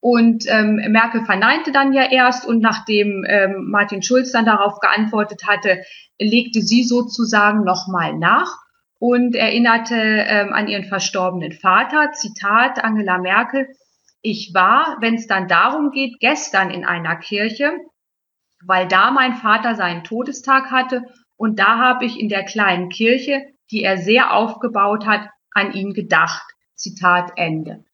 Und 0.00 0.44
ähm, 0.48 0.76
Merkel 0.90 1.24
verneinte 1.24 1.72
dann 1.72 1.92
ja 1.92 2.10
erst 2.10 2.46
und 2.46 2.60
nachdem 2.60 3.24
ähm, 3.26 3.68
Martin 3.70 4.02
Schulz 4.02 4.30
dann 4.30 4.44
darauf 4.46 4.78
geantwortet 4.78 5.42
hatte, 5.46 5.82
legte 6.20 6.60
sie 6.62 6.84
sozusagen 6.84 7.64
nochmal 7.64 8.16
nach 8.16 8.56
und 9.00 9.34
erinnerte 9.34 9.96
ähm, 9.96 10.52
an 10.52 10.68
ihren 10.68 10.84
verstorbenen 10.84 11.52
Vater. 11.52 12.12
Zitat 12.12 12.82
Angela 12.82 13.18
Merkel, 13.18 13.68
ich 14.22 14.52
war, 14.54 14.98
wenn 15.00 15.14
es 15.14 15.26
dann 15.26 15.48
darum 15.48 15.90
geht, 15.90 16.20
gestern 16.20 16.70
in 16.70 16.84
einer 16.84 17.16
Kirche, 17.16 17.72
weil 18.64 18.86
da 18.86 19.10
mein 19.10 19.34
Vater 19.34 19.74
seinen 19.74 20.04
Todestag 20.04 20.70
hatte 20.70 21.02
und 21.36 21.58
da 21.58 21.78
habe 21.78 22.04
ich 22.04 22.18
in 22.18 22.28
der 22.28 22.44
kleinen 22.44 22.88
Kirche, 22.88 23.42
die 23.70 23.82
er 23.82 23.98
sehr 23.98 24.32
aufgebaut 24.32 25.06
hat, 25.06 25.28
an 25.52 25.72
ihn 25.72 25.92
gedacht. 25.92 26.44
Zitat 26.74 27.32
Ende. 27.36 27.84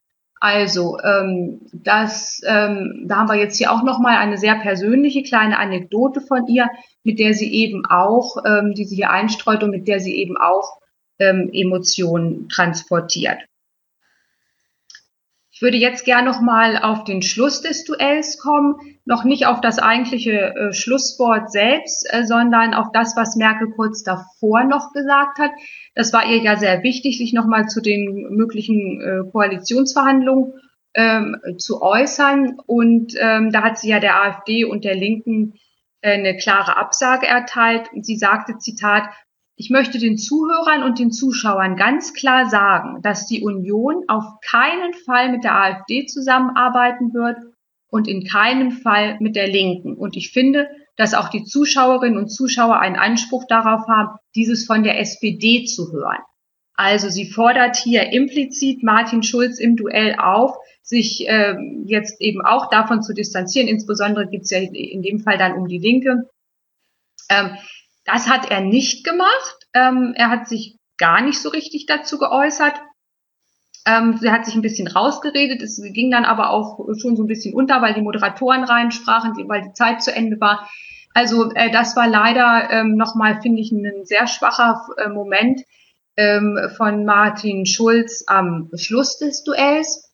Also, 0.45 0.99
ähm, 1.01 1.63
das, 1.73 2.43
ähm, 2.47 3.07
da 3.09 3.17
haben 3.17 3.31
wir 3.31 3.37
jetzt 3.37 3.57
hier 3.57 3.73
auch 3.73 3.83
nochmal 3.83 4.19
eine 4.19 4.37
sehr 4.37 4.57
persönliche 4.57 5.23
kleine 5.23 5.59
Anekdote 5.59 6.21
von 6.21 6.47
ihr, 6.49 6.69
mit 7.03 7.19
der 7.19 7.33
sie 7.33 7.51
eben 7.51 7.87
auch, 7.87 8.37
ähm, 8.45 8.75
die 8.75 8.85
sie 8.85 8.97
hier 8.97 9.09
einstreut 9.09 9.63
und 9.63 9.71
mit 9.71 9.89
der 9.89 10.01
sie 10.01 10.15
eben 10.15 10.37
auch 10.37 10.81
ähm, 11.19 11.49
Emotionen 11.51 12.51
transportiert. 12.51 13.39
Ich 15.55 15.63
würde 15.63 15.77
jetzt 15.77 16.05
gern 16.05 16.25
nochmal 16.25 16.79
auf 16.79 17.05
den 17.05 17.23
Schluss 17.23 17.63
des 17.63 17.85
Duells 17.85 18.39
kommen, 18.39 18.75
noch 19.05 19.23
nicht 19.23 19.47
auf 19.47 19.61
das 19.61 19.79
eigentliche 19.79 20.53
äh, 20.53 20.73
Schlusswort 20.73 21.53
selbst, 21.53 22.05
äh, 22.11 22.25
sondern 22.25 22.75
auf 22.75 22.89
das, 22.93 23.15
was 23.17 23.37
Merkel 23.37 23.71
kurz 23.71 24.03
davor 24.03 24.65
noch 24.65 24.93
gesagt 24.93 25.39
hat. 25.39 25.53
Das 25.95 26.13
war 26.13 26.27
ihr 26.29 26.39
ja 26.39 26.57
sehr 26.57 26.83
wichtig, 26.83 27.19
sich 27.19 27.33
nochmal 27.33 27.69
zu 27.69 27.81
den 27.81 28.35
möglichen 28.35 29.01
äh, 29.01 29.31
Koalitionsverhandlungen 29.31 30.55
ähm, 30.95 31.37
zu 31.59 31.83
äußern. 31.83 32.59
Und 32.67 33.15
ähm, 33.21 33.53
da 33.53 33.63
hat 33.63 33.79
sie 33.79 33.91
ja 33.91 34.01
der 34.01 34.21
AfD 34.25 34.65
und 34.65 34.85
der 34.85 34.97
Linken 34.97 35.55
äh, 36.01 36.15
eine 36.15 36.37
klare 36.37 36.77
Absage 36.77 37.29
erteilt. 37.29 37.91
Sie 38.01 38.17
sagte, 38.17 38.59
Zitat, 38.59 39.05
ich 39.57 39.71
möchte 39.71 39.99
den 39.99 40.19
Zuhörern 40.19 40.83
und 40.83 40.99
den 40.99 41.13
Zuschauern 41.13 41.77
ganz 41.77 42.13
klar 42.13 42.51
sagen, 42.51 43.03
dass 43.03 43.27
die 43.27 43.43
Union 43.43 44.05
auf 44.09 44.25
keinen 44.41 44.95
Fall 44.95 45.31
mit 45.31 45.45
der 45.45 45.55
AfD 45.55 46.07
zusammenarbeiten 46.07 47.15
wird 47.15 47.37
und 47.89 48.09
in 48.09 48.25
keinem 48.25 48.73
Fall 48.73 49.17
mit 49.21 49.37
der 49.37 49.47
Linken. 49.47 49.95
Und 49.95 50.17
ich 50.17 50.33
finde, 50.33 50.69
dass 50.97 51.15
auch 51.15 51.29
die 51.29 51.45
Zuschauerinnen 51.45 52.19
und 52.19 52.29
Zuschauer 52.29 52.81
einen 52.81 52.97
Anspruch 52.97 53.45
darauf 53.49 53.87
haben, 53.87 54.19
dieses 54.35 54.67
von 54.67 54.83
der 54.83 54.99
SPD 54.99 55.65
zu 55.65 55.93
hören. 55.93 56.19
Also 56.77 57.09
sie 57.09 57.31
fordert 57.31 57.77
hier 57.77 58.13
implizit 58.13 58.83
Martin 58.83 59.23
Schulz 59.23 59.61
im 59.61 59.77
Duell 59.77 60.17
auf, 60.19 60.57
sich 60.83 61.29
äh, 61.29 61.55
jetzt 61.85 62.21
eben 62.21 62.43
auch 62.45 62.69
davon 62.69 63.03
zu 63.03 63.15
distanzieren. 63.15 63.69
Insbesondere 63.69 64.29
geht 64.29 64.43
es 64.43 64.51
ja 64.51 64.59
in 64.59 65.03
dem 65.03 65.21
Fall 65.21 65.39
dann 65.39 65.53
um 65.53 65.69
die 65.69 65.79
Linke. 65.79 66.29
Ähm, 67.31 67.51
das 68.05 68.29
hat 68.29 68.51
er 68.51 68.61
nicht 68.61 69.05
gemacht. 69.05 69.67
Ähm, 69.73 70.15
er 70.17 70.31
hat 70.31 70.49
sich 70.49 70.79
gar 70.99 71.21
nicht 71.23 71.41
so 71.41 71.49
richtig 71.49 71.87
dazu 71.87 72.19
geäußert. 72.19 72.75
Ähm, 73.87 74.19
er 74.23 74.33
hat 74.33 74.47
sich 74.47 74.55
ein 74.55 74.63
bisschen 74.63 74.89
rausgeredet. 74.89 75.63
Es 75.63 75.81
ging 75.83 76.11
dann 76.11 76.25
aber 76.25 76.51
auch 76.51 76.79
schon 76.99 77.17
so 77.17 77.25
ein 77.25 77.29
bisschen 77.29 77.55
unter, 77.55 77.83
weil 77.83 77.95
die 77.95 78.03
Moderatoren 78.03 78.65
reinsprachen, 78.65 79.33
weil 79.49 79.63
die 79.63 79.73
Zeit 79.73 80.03
zu 80.03 80.15
Ende 80.15 80.41
war. 80.41 80.69
Also 81.13 81.53
äh, 81.53 81.71
das 81.71 81.97
war 81.97 82.09
leider 82.09 82.71
ähm, 82.71 82.97
nochmal, 82.97 83.41
finde 83.41 83.61
ich, 83.61 83.71
ein 83.73 84.05
sehr 84.05 84.27
schwacher 84.27 84.87
äh, 84.97 85.09
Moment 85.09 85.63
ähm, 86.17 86.59
von 86.77 87.05
Martin 87.05 87.67
Schulz 87.67 88.25
am 88.27 88.71
Schluss 88.75 89.19
des 89.19 89.45
Duells. 89.45 90.13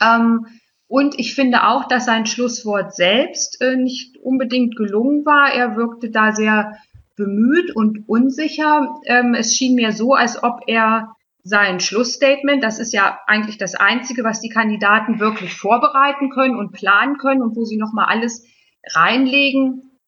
Ähm, 0.00 0.46
und 0.94 1.18
ich 1.18 1.34
finde 1.34 1.66
auch, 1.66 1.88
dass 1.88 2.04
sein 2.04 2.24
Schlusswort 2.24 2.94
selbst 2.94 3.60
äh, 3.60 3.74
nicht 3.74 4.16
unbedingt 4.18 4.76
gelungen 4.76 5.26
war. 5.26 5.52
Er 5.52 5.74
wirkte 5.74 6.08
da 6.08 6.30
sehr 6.30 6.76
bemüht 7.16 7.74
und 7.74 8.08
unsicher. 8.08 8.94
Ähm, 9.06 9.34
es 9.34 9.56
schien 9.56 9.74
mir 9.74 9.90
so, 9.90 10.14
als 10.14 10.40
ob 10.40 10.60
er 10.68 11.16
sein 11.42 11.80
Schlussstatement, 11.80 12.62
das 12.62 12.78
ist 12.78 12.92
ja 12.92 13.18
eigentlich 13.26 13.58
das 13.58 13.74
Einzige, 13.74 14.22
was 14.22 14.40
die 14.40 14.50
Kandidaten 14.50 15.18
wirklich 15.18 15.52
vorbereiten 15.54 16.30
können 16.30 16.54
und 16.54 16.70
planen 16.70 17.18
können 17.18 17.42
und 17.42 17.56
wo 17.56 17.64
sie 17.64 17.76
nochmal 17.76 18.06
alles 18.06 18.46
reinlegen, 18.86 19.98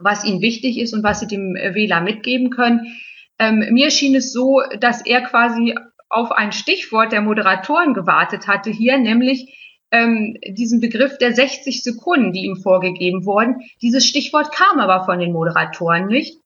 was 0.00 0.24
ihnen 0.24 0.42
wichtig 0.42 0.76
ist 0.76 0.92
und 0.92 1.04
was 1.04 1.20
sie 1.20 1.28
dem 1.28 1.54
Wähler 1.54 2.00
mitgeben 2.00 2.50
können. 2.50 2.96
Ähm, 3.38 3.64
mir 3.70 3.92
schien 3.92 4.16
es 4.16 4.32
so, 4.32 4.60
dass 4.80 5.06
er 5.06 5.20
quasi 5.20 5.76
auf 6.08 6.32
ein 6.32 6.50
Stichwort 6.50 7.12
der 7.12 7.20
Moderatoren 7.20 7.94
gewartet 7.94 8.48
hatte 8.48 8.70
hier, 8.70 8.98
nämlich 8.98 9.56
ähm, 9.92 10.38
diesen 10.48 10.80
Begriff 10.80 11.18
der 11.18 11.34
60 11.34 11.82
Sekunden, 11.82 12.32
die 12.32 12.46
ihm 12.46 12.56
vorgegeben 12.56 13.24
wurden. 13.24 13.60
Dieses 13.82 14.06
Stichwort 14.06 14.52
kam 14.52 14.80
aber 14.80 15.04
von 15.04 15.20
den 15.20 15.32
Moderatoren 15.32 16.06
nicht. 16.06 16.38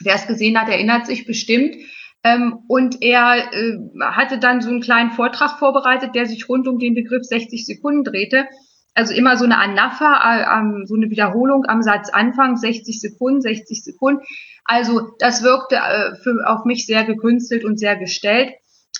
Wer 0.00 0.16
es 0.16 0.26
gesehen 0.26 0.60
hat, 0.60 0.68
erinnert 0.68 1.06
sich 1.06 1.26
bestimmt. 1.26 1.76
Ähm, 2.24 2.64
und 2.66 3.02
er 3.02 3.52
äh, 3.52 3.78
hatte 4.00 4.38
dann 4.38 4.60
so 4.60 4.68
einen 4.68 4.80
kleinen 4.80 5.12
Vortrag 5.12 5.58
vorbereitet, 5.58 6.14
der 6.14 6.26
sich 6.26 6.48
rund 6.48 6.66
um 6.66 6.78
den 6.78 6.94
Begriff 6.94 7.22
60 7.22 7.64
Sekunden 7.64 8.02
drehte. 8.02 8.46
Also 8.94 9.14
immer 9.14 9.36
so 9.36 9.44
eine 9.44 9.58
Anapha, 9.58 10.60
äh, 10.60 10.86
so 10.86 10.96
eine 10.96 11.08
Wiederholung 11.08 11.66
am 11.66 11.82
Satzanfang, 11.82 12.56
60 12.56 13.00
Sekunden, 13.00 13.42
60 13.42 13.84
Sekunden. 13.84 14.22
Also 14.64 15.12
das 15.20 15.44
wirkte 15.44 15.76
äh, 15.76 16.16
für, 16.16 16.42
auf 16.46 16.64
mich 16.64 16.84
sehr 16.84 17.04
gekünstelt 17.04 17.64
und 17.64 17.78
sehr 17.78 17.96
gestellt. 17.96 18.54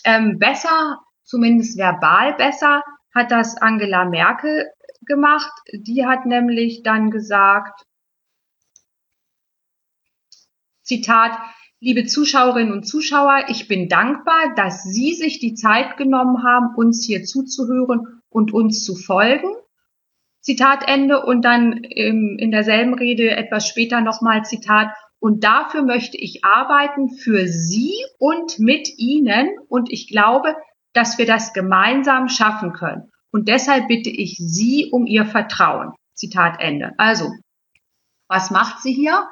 Ähm, 0.05 0.39
besser, 0.39 1.01
zumindest 1.25 1.77
verbal 1.77 2.35
besser, 2.35 2.83
hat 3.17 3.33
das 3.33 3.57
Angela 3.57 4.05
Merkel 4.05 4.71
gemacht. 5.01 5.51
Die 5.73 6.07
hat 6.07 6.27
nämlich 6.27 6.83
dann 6.85 7.11
gesagt, 7.11 7.83
Zitat, 10.83 11.33
liebe 11.81 12.05
Zuschauerinnen 12.05 12.73
und 12.73 12.85
Zuschauer, 12.85 13.47
ich 13.49 13.67
bin 13.67 13.89
dankbar, 13.89 14.55
dass 14.55 14.85
Sie 14.85 15.15
sich 15.15 15.41
die 15.41 15.55
Zeit 15.55 15.97
genommen 15.97 16.45
haben, 16.45 16.77
uns 16.77 17.05
hier 17.05 17.25
zuzuhören 17.25 18.23
und 18.29 18.53
uns 18.53 18.85
zu 18.85 18.95
folgen. 18.95 19.49
Zitat 20.41 20.87
Ende 20.87 21.25
und 21.25 21.43
dann 21.43 21.73
in 21.83 22.53
derselben 22.53 22.95
Rede 22.95 23.31
etwas 23.31 23.67
später 23.67 24.01
nochmal 24.01 24.45
Zitat 24.45 24.93
und 25.19 25.43
dafür 25.43 25.83
möchte 25.83 26.17
ich 26.19 26.45
arbeiten 26.45 27.09
für 27.11 27.49
Sie 27.49 27.95
und 28.19 28.61
mit 28.61 28.89
Ihnen 28.97 29.49
und 29.69 29.91
ich 29.91 30.07
glaube, 30.07 30.55
dass 30.97 31.19
wir 31.19 31.27
das 31.27 31.53
gemeinsam 31.53 32.29
schaffen 32.29 32.73
können. 32.73 33.11
Und 33.31 33.49
deshalb 33.49 33.89
bitte 33.89 34.11
ich 34.11 34.37
Sie 34.39 34.91
um 34.91 35.07
Ihr 35.07 35.27
Vertrauen. 35.27 35.93
Zitat 36.15 36.61
Ende. 36.61 36.93
Also, 36.97 37.31
was 38.29 38.51
macht 38.51 38.83
sie 38.83 38.93
hier? 38.93 39.29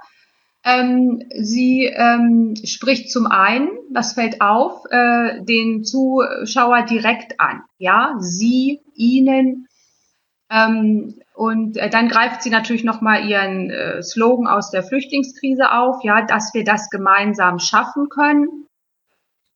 Ähm, 0.65 1.23
sie 1.35 1.85
ähm, 1.87 2.55
spricht 2.65 3.11
zum 3.11 3.27
einen, 3.27 3.69
das 3.91 4.15
fällt 4.15 4.41
auf, 4.41 4.85
äh, 4.91 5.43
den 5.43 5.85
Zuschauer 5.85 6.83
direkt 6.83 7.41
an. 7.41 7.63
Ja, 7.79 8.17
sie, 8.19 8.81
ihnen. 8.95 9.67
Ähm, 10.51 11.21
und 11.35 11.77
äh, 11.77 11.91
dann 11.91 12.09
greift 12.09 12.43
sie 12.43 12.51
natürlich 12.51 12.85
nochmal 12.85 13.29
ihren 13.29 13.71
äh, 13.71 14.03
Slogan 14.03 14.47
aus 14.47 14.71
der 14.71 14.85
Flüchtlingskrise 14.85 15.73
auf, 15.73 16.03
ja, 16.03 16.23
dass 16.23 16.55
wir 16.55 16.65
das 16.65 16.89
gemeinsam 16.89 17.59
schaffen 17.59 18.09
können. 18.09 18.67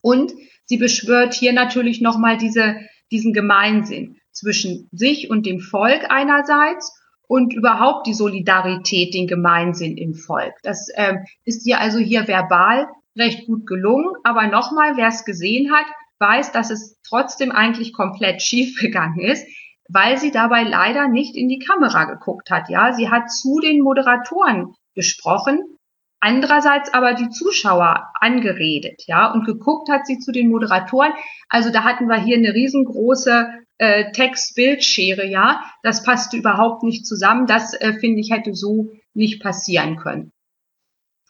Und 0.03 0.33
sie 0.69 0.77
beschwört 0.77 1.35
hier 1.35 1.53
natürlich 1.53 2.01
nochmal 2.01 2.37
diese, 2.37 2.77
diesen 3.11 3.33
Gemeinsinn 3.33 4.17
zwischen 4.33 4.89
sich 4.93 5.31
und 5.31 5.47
dem 5.47 5.61
Volk 5.61 6.07
einerseits 6.11 6.95
und 7.27 7.53
überhaupt 7.53 8.07
die 8.07 8.15
Solidarität, 8.15 9.13
den 9.15 9.27
Gemeinsinn 9.27 9.97
im 9.97 10.15
Volk. 10.15 10.55
Das 10.63 10.89
ähm, 10.95 11.25
ist 11.45 11.65
hier 11.65 11.81
also 11.81 11.99
hier 11.99 12.29
verbal 12.29 12.87
recht 13.17 13.47
gut 13.47 13.67
gelungen. 13.67 14.15
Aber 14.25 14.47
nochmal, 14.47 14.97
wer 14.97 15.09
es 15.09 15.25
gesehen 15.25 15.73
hat, 15.73 15.87
weiß, 16.21 16.53
dass 16.53 16.71
es 16.71 16.99
trotzdem 17.07 17.53
eigentlich 17.53 17.93
komplett 17.93 18.43
schief 18.43 18.79
gegangen 18.81 19.21
ist, 19.21 19.47
weil 19.89 20.19
sie 20.19 20.31
dabei 20.31 20.63
leider 20.63 21.09
nicht 21.09 21.37
in 21.37 21.49
die 21.49 21.59
Kamera 21.59 22.05
geguckt 22.05 22.51
hat. 22.51 22.69
Ja, 22.69 22.93
sie 22.93 23.11
hat 23.11 23.31
zu 23.31 23.61
den 23.61 23.83
Moderatoren 23.83 24.75
gesprochen, 24.95 25.78
andererseits 26.21 26.93
aber 26.93 27.15
die 27.15 27.29
Zuschauer 27.31 28.13
angeredet, 28.21 29.05
ja, 29.07 29.33
und 29.33 29.45
geguckt 29.45 29.89
hat 29.89 30.07
sie 30.07 30.19
zu 30.19 30.33
den 30.33 30.49
Moderatoren. 30.49 31.13
Also 31.49 31.71
da 31.71 31.85
hatten 31.85 32.07
wir 32.07 32.21
hier 32.21 32.37
eine 32.37 32.55
riesengroße 32.55 33.49
äh, 33.79 34.13
Text-Bildschere, 34.13 35.27
ja. 35.27 35.63
Das 35.83 36.03
passte 36.03 36.37
überhaupt 36.37 36.83
nicht 36.83 37.07
zusammen. 37.07 37.47
Das 37.47 37.75
äh, 37.75 37.95
finde 37.95 38.21
ich 38.21 38.31
hätte 38.31 38.55
so 38.55 38.91
nicht 39.15 39.43
passieren 39.43 39.97
können. 39.97 40.33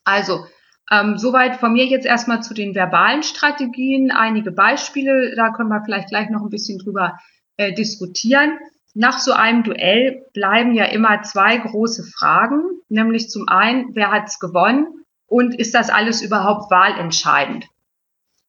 Also 0.04 0.46
ähm, 0.90 1.18
soweit 1.18 1.56
von 1.56 1.74
mir 1.74 1.84
jetzt 1.84 2.06
erstmal 2.06 2.42
zu 2.42 2.54
den 2.54 2.74
verbalen 2.74 3.22
Strategien. 3.22 4.10
Einige 4.10 4.52
Beispiele, 4.52 5.34
da 5.36 5.50
können 5.50 5.68
wir 5.68 5.82
vielleicht 5.84 6.08
gleich 6.08 6.30
noch 6.30 6.42
ein 6.42 6.50
bisschen 6.50 6.78
drüber 6.78 7.18
äh, 7.58 7.74
diskutieren. 7.74 8.58
Nach 9.00 9.20
so 9.20 9.30
einem 9.30 9.62
Duell 9.62 10.26
bleiben 10.32 10.74
ja 10.74 10.86
immer 10.86 11.22
zwei 11.22 11.56
große 11.56 12.02
Fragen, 12.02 12.64
nämlich 12.88 13.30
zum 13.30 13.48
einen, 13.48 13.94
wer 13.94 14.10
hat's 14.10 14.40
gewonnen 14.40 14.88
und 15.28 15.54
ist 15.54 15.72
das 15.76 15.88
alles 15.88 16.20
überhaupt 16.20 16.68
wahlentscheidend? 16.72 17.68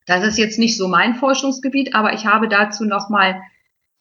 Das 0.07 0.25
ist 0.25 0.39
jetzt 0.39 0.57
nicht 0.57 0.75
so 0.75 0.87
mein 0.87 1.13
Forschungsgebiet, 1.13 1.93
aber 1.93 2.13
ich 2.13 2.25
habe 2.25 2.47
dazu 2.47 2.83
nochmal 2.85 3.39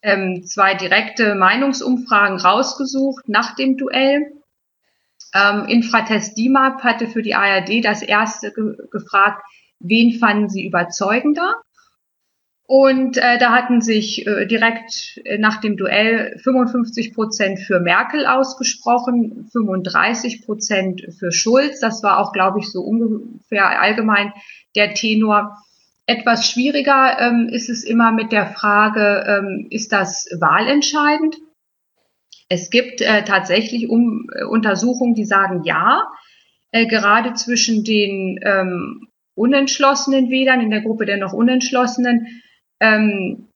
ähm, 0.01 0.43
zwei 0.43 0.73
direkte 0.73 1.35
Meinungsumfragen 1.35 2.39
rausgesucht 2.39 3.29
nach 3.29 3.55
dem 3.55 3.77
Duell. 3.77 4.33
Ähm, 5.35 5.67
Infratest 5.67 6.39
DIMAP 6.39 6.83
hatte 6.83 7.09
für 7.09 7.21
die 7.21 7.35
ARD 7.35 7.85
das 7.85 8.01
erste 8.01 8.55
ge 8.55 8.75
gefragt, 8.91 9.43
wen 9.81 10.19
fanden 10.19 10.49
sie 10.49 10.65
überzeugender? 10.65 11.57
Und 12.71 13.17
äh, 13.17 13.39
da 13.39 13.53
hatten 13.53 13.81
sich 13.81 14.27
äh, 14.27 14.45
direkt 14.45 15.23
nach 15.39 15.59
dem 15.63 15.79
Duell 15.79 16.39
55 16.39 17.15
Prozent 17.15 17.61
für 17.61 17.81
Merkel 17.81 18.27
ausgesprochen, 18.27 19.49
35 19.51 20.45
Prozent 20.45 21.07
für 21.19 21.33
Schulz. 21.33 21.81
Das 21.81 22.03
war 22.03 22.19
auch, 22.19 22.35
glaube 22.35 22.59
ich, 22.59 22.71
so 22.71 22.83
ungefähr 22.83 23.81
allgemein 23.81 24.35
der 24.77 24.93
Tenor. 24.93 25.57
Etwas 26.05 26.47
schwieriger 26.51 27.19
ähm, 27.19 27.49
ist 27.51 27.71
es 27.71 27.85
immer 27.85 28.13
mit 28.13 28.33
der 28.33 28.49
Frage, 28.49 29.25
ähm, 29.27 29.67
ist 29.71 29.91
das 29.91 30.29
wahlentscheidend? 30.39 31.37
Es 32.51 32.69
gibt 32.69 33.01
äh, 33.01 33.25
tatsächlich 33.25 33.89
um, 33.89 34.27
äh, 34.35 34.45
Untersuchungen, 34.45 35.15
die 35.15 35.25
sagen 35.25 35.63
ja. 35.65 36.07
Äh, 36.71 36.85
gerade 36.87 37.33
zwischen 37.33 37.83
den 37.83 38.39
ähm, 38.43 39.09
unentschlossenen 39.35 40.29
Wählern, 40.29 40.61
in 40.61 40.69
der 40.69 40.83
Gruppe 40.83 41.07
der 41.07 41.17
noch 41.17 41.33
unentschlossenen, 41.33 42.43
ähm, 42.81 43.49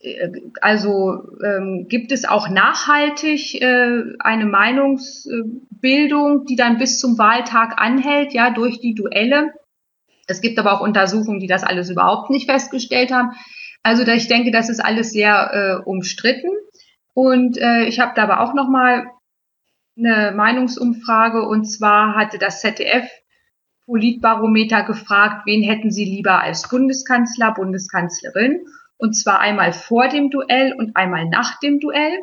äh, 0.00 0.30
also 0.60 1.22
ähm, 1.44 1.86
gibt 1.88 2.10
es 2.12 2.24
auch 2.24 2.48
nachhaltig 2.48 3.60
äh, 3.60 4.02
eine 4.18 4.46
Meinungsbildung, 4.46 6.46
die 6.46 6.56
dann 6.56 6.78
bis 6.78 6.98
zum 6.98 7.18
Wahltag 7.18 7.80
anhält, 7.80 8.32
ja, 8.32 8.50
durch 8.50 8.80
die 8.80 8.94
Duelle. 8.94 9.52
Es 10.26 10.40
gibt 10.40 10.58
aber 10.58 10.72
auch 10.72 10.80
Untersuchungen, 10.80 11.40
die 11.40 11.46
das 11.46 11.64
alles 11.64 11.90
überhaupt 11.90 12.30
nicht 12.30 12.50
festgestellt 12.50 13.12
haben. 13.12 13.32
Also 13.82 14.04
da 14.04 14.12
ich 14.12 14.28
denke, 14.28 14.50
das 14.50 14.68
ist 14.68 14.80
alles 14.80 15.10
sehr 15.10 15.50
äh, 15.52 15.76
umstritten. 15.84 16.50
Und 17.14 17.58
äh, 17.58 17.84
ich 17.84 18.00
habe 18.00 18.12
da 18.14 18.24
aber 18.24 18.40
auch 18.40 18.54
noch 18.54 18.68
mal 18.68 19.06
eine 19.98 20.32
Meinungsumfrage 20.32 21.46
und 21.46 21.66
zwar 21.66 22.14
hatte 22.14 22.38
das 22.38 22.60
ZDF 22.60 23.10
Politbarometer 23.90 24.84
gefragt, 24.84 25.46
wen 25.46 25.64
hätten 25.64 25.90
Sie 25.90 26.04
lieber 26.04 26.40
als 26.40 26.68
Bundeskanzler, 26.68 27.52
Bundeskanzlerin? 27.52 28.60
Und 28.98 29.14
zwar 29.14 29.40
einmal 29.40 29.72
vor 29.72 30.08
dem 30.08 30.30
Duell 30.30 30.74
und 30.78 30.94
einmal 30.94 31.28
nach 31.28 31.58
dem 31.58 31.80
Duell. 31.80 32.20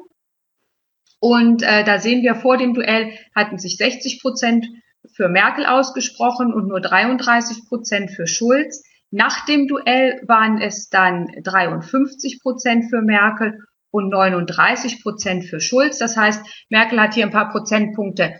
Und 1.19 1.63
äh, 1.63 1.83
da 1.83 1.99
sehen 1.99 2.21
wir, 2.21 2.35
vor 2.35 2.55
dem 2.55 2.73
Duell 2.73 3.11
hatten 3.35 3.57
sich 3.57 3.75
60 3.75 4.21
Prozent 4.21 4.65
für 5.13 5.27
Merkel 5.27 5.65
ausgesprochen 5.65 6.53
und 6.53 6.69
nur 6.69 6.79
33 6.79 7.67
Prozent 7.67 8.11
für 8.11 8.27
Schulz. 8.27 8.83
Nach 9.11 9.45
dem 9.45 9.67
Duell 9.67 10.21
waren 10.25 10.61
es 10.61 10.89
dann 10.89 11.27
53 11.43 12.39
Prozent 12.41 12.89
für 12.89 13.01
Merkel 13.01 13.59
und 13.91 14.09
39 14.09 15.03
Prozent 15.03 15.43
für 15.43 15.59
Schulz. 15.59 15.97
Das 15.97 16.15
heißt, 16.15 16.45
Merkel 16.69 17.01
hat 17.01 17.15
hier 17.15 17.25
ein 17.25 17.31
paar 17.31 17.49
Prozentpunkte 17.51 18.35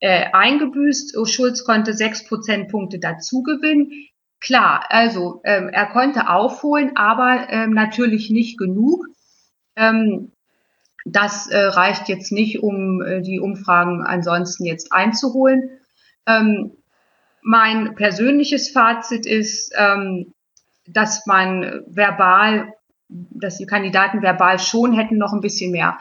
äh, 0.00 0.26
eingebüßt. 0.32 1.14
Schulz 1.26 1.64
konnte 1.64 1.94
sechs 1.94 2.24
Prozentpunkte 2.24 2.98
dazu 2.98 3.42
gewinnen. 3.42 3.90
Klar, 4.40 4.86
also 4.88 5.40
ähm, 5.44 5.68
er 5.68 5.86
konnte 5.86 6.28
aufholen, 6.28 6.92
aber 6.96 7.46
ähm, 7.50 7.72
natürlich 7.72 8.30
nicht 8.30 8.58
genug. 8.58 9.04
Ähm, 9.76 10.32
das 11.04 11.46
äh, 11.46 11.58
reicht 11.58 12.08
jetzt 12.08 12.32
nicht, 12.32 12.62
um 12.62 13.02
äh, 13.02 13.20
die 13.20 13.40
Umfragen 13.40 14.02
ansonsten 14.02 14.64
jetzt 14.64 14.92
einzuholen. 14.92 15.70
Ähm, 16.26 16.72
mein 17.42 17.94
persönliches 17.94 18.70
Fazit 18.70 19.26
ist, 19.26 19.72
ähm, 19.76 20.34
dass 20.86 21.26
man 21.26 21.82
verbal 21.86 22.74
dass 23.10 23.58
die 23.58 23.66
Kandidaten 23.66 24.22
verbal 24.22 24.58
schon 24.58 24.92
hätten 24.92 25.18
noch 25.18 25.32
ein 25.32 25.40
bisschen 25.40 25.72
mehr 25.72 25.98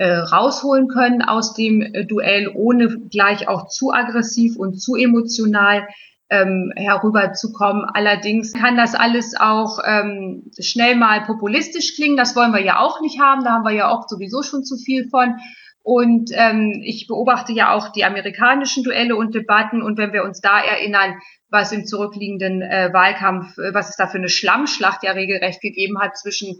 äh, 0.00 0.14
rausholen 0.14 0.88
können 0.88 1.20
aus 1.20 1.52
dem 1.52 1.82
äh, 1.82 2.06
Duell, 2.06 2.50
ohne 2.54 2.88
gleich 3.10 3.48
auch 3.48 3.68
zu 3.68 3.92
aggressiv 3.92 4.56
und 4.56 4.80
zu 4.80 4.96
emotional 4.96 5.86
ähm, 6.30 6.72
herüberzukommen. 6.74 7.84
Allerdings 7.84 8.54
kann 8.54 8.78
das 8.78 8.94
alles 8.94 9.38
auch 9.38 9.78
ähm, 9.84 10.50
schnell 10.58 10.96
mal 10.96 11.20
populistisch 11.26 11.96
klingen. 11.96 12.16
Das 12.16 12.34
wollen 12.34 12.52
wir 12.52 12.62
ja 12.62 12.78
auch 12.78 13.02
nicht 13.02 13.20
haben. 13.20 13.44
Da 13.44 13.50
haben 13.50 13.64
wir 13.64 13.74
ja 13.74 13.90
auch 13.90 14.08
sowieso 14.08 14.42
schon 14.42 14.64
zu 14.64 14.78
viel 14.78 15.06
von. 15.10 15.34
Und 15.82 16.30
ähm, 16.32 16.80
ich 16.82 17.06
beobachte 17.06 17.52
ja 17.52 17.74
auch 17.74 17.92
die 17.92 18.06
amerikanischen 18.06 18.82
Duelle 18.82 19.16
und 19.16 19.34
Debatten. 19.34 19.82
Und 19.82 19.98
wenn 19.98 20.14
wir 20.14 20.24
uns 20.24 20.40
da 20.40 20.60
erinnern, 20.60 21.20
was 21.50 21.72
im 21.72 21.84
zurückliegenden 21.84 22.62
äh, 22.62 22.88
Wahlkampf, 22.94 23.58
äh, 23.58 23.74
was 23.74 23.90
es 23.90 23.96
da 23.96 24.06
für 24.06 24.16
eine 24.16 24.30
Schlammschlacht 24.30 25.02
ja 25.02 25.12
regelrecht 25.12 25.60
gegeben 25.60 26.00
hat 26.00 26.16
zwischen 26.16 26.56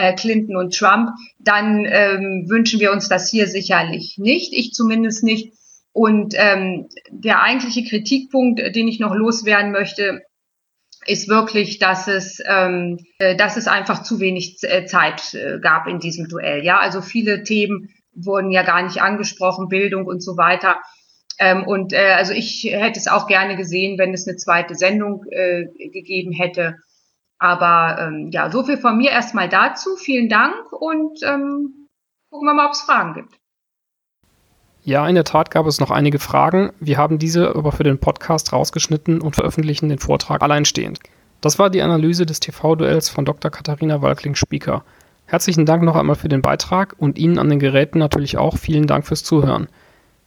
äh, 0.00 0.14
Clinton 0.14 0.56
und 0.56 0.74
Trump, 0.76 1.10
dann 1.38 1.84
ähm, 1.84 2.46
wünschen 2.48 2.80
wir 2.80 2.92
uns 2.92 3.08
das 3.08 3.30
hier 3.30 3.46
sicherlich 3.46 4.16
nicht. 4.18 4.52
Ich 4.52 4.72
zumindest 4.72 5.22
nicht. 5.22 5.52
Und 5.92 6.34
ähm, 6.36 6.88
der 7.10 7.42
eigentliche 7.42 7.84
Kritikpunkt, 7.84 8.60
den 8.74 8.88
ich 8.88 9.00
noch 9.00 9.14
loswerden 9.14 9.72
möchte, 9.72 10.22
ist 11.06 11.28
wirklich, 11.28 11.78
dass 11.78 12.08
es, 12.08 12.40
ähm, 12.46 12.98
äh, 13.18 13.34
dass 13.34 13.56
es 13.56 13.66
einfach 13.66 14.02
zu 14.02 14.20
wenig 14.20 14.58
äh, 14.62 14.86
Zeit 14.86 15.34
äh, 15.34 15.58
gab 15.60 15.86
in 15.86 15.98
diesem 15.98 16.28
Duell. 16.28 16.64
Ja, 16.64 16.78
also 16.78 17.00
viele 17.00 17.42
Themen 17.42 17.90
wurden 18.14 18.50
ja 18.50 18.62
gar 18.62 18.82
nicht 18.82 19.00
angesprochen, 19.00 19.68
Bildung 19.68 20.06
und 20.06 20.22
so 20.22 20.36
weiter. 20.36 20.80
Ähm, 21.38 21.64
und 21.64 21.92
äh, 21.92 22.12
also 22.16 22.32
ich 22.34 22.68
hätte 22.70 22.98
es 22.98 23.08
auch 23.08 23.26
gerne 23.26 23.56
gesehen, 23.56 23.98
wenn 23.98 24.12
es 24.12 24.28
eine 24.28 24.36
zweite 24.36 24.74
Sendung 24.74 25.24
äh, 25.30 25.66
gegeben 25.90 26.32
hätte. 26.32 26.76
Aber 27.40 27.96
ähm, 27.98 28.30
ja, 28.30 28.50
so 28.50 28.62
viel 28.62 28.76
von 28.76 28.98
mir 28.98 29.10
erstmal 29.10 29.48
dazu. 29.48 29.96
Vielen 29.96 30.28
Dank 30.28 30.72
und 30.72 31.18
ähm, 31.24 31.88
gucken 32.30 32.46
wir 32.46 32.54
mal, 32.54 32.66
ob 32.66 32.72
es 32.72 32.82
Fragen 32.82 33.14
gibt. 33.14 33.40
Ja, 34.82 35.08
in 35.08 35.14
der 35.14 35.24
Tat 35.24 35.50
gab 35.50 35.66
es 35.66 35.80
noch 35.80 35.90
einige 35.90 36.18
Fragen. 36.18 36.72
Wir 36.80 36.98
haben 36.98 37.18
diese 37.18 37.54
aber 37.56 37.72
für 37.72 37.82
den 37.82 37.98
Podcast 37.98 38.52
rausgeschnitten 38.52 39.20
und 39.20 39.34
veröffentlichen 39.34 39.88
den 39.88 39.98
Vortrag 39.98 40.42
alleinstehend. 40.42 41.00
Das 41.40 41.58
war 41.58 41.70
die 41.70 41.82
Analyse 41.82 42.26
des 42.26 42.40
TV-Duells 42.40 43.08
von 43.08 43.24
Dr. 43.24 43.50
Katharina 43.50 44.02
Walkling-Spieker. 44.02 44.84
Herzlichen 45.24 45.64
Dank 45.64 45.82
noch 45.82 45.96
einmal 45.96 46.16
für 46.16 46.28
den 46.28 46.42
Beitrag 46.42 46.94
und 46.98 47.18
Ihnen 47.18 47.38
an 47.38 47.48
den 47.48 47.58
Geräten 47.58 47.98
natürlich 47.98 48.36
auch 48.36 48.58
vielen 48.58 48.86
Dank 48.86 49.06
fürs 49.06 49.24
Zuhören. 49.24 49.68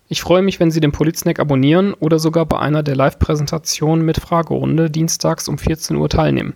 Ich 0.08 0.22
freue 0.22 0.42
mich, 0.42 0.60
wenn 0.60 0.72
Sie 0.72 0.80
den 0.80 0.92
Politsnack 0.92 1.40
abonnieren 1.40 1.94
oder 1.94 2.18
sogar 2.18 2.46
bei 2.46 2.58
einer 2.60 2.84
der 2.84 2.96
Live-Präsentationen 2.96 4.04
mit 4.04 4.20
Fragerunde 4.20 4.90
dienstags 4.90 5.48
um 5.48 5.58
14 5.58 5.98
Uhr 5.98 6.10
teilnehmen. 6.10 6.56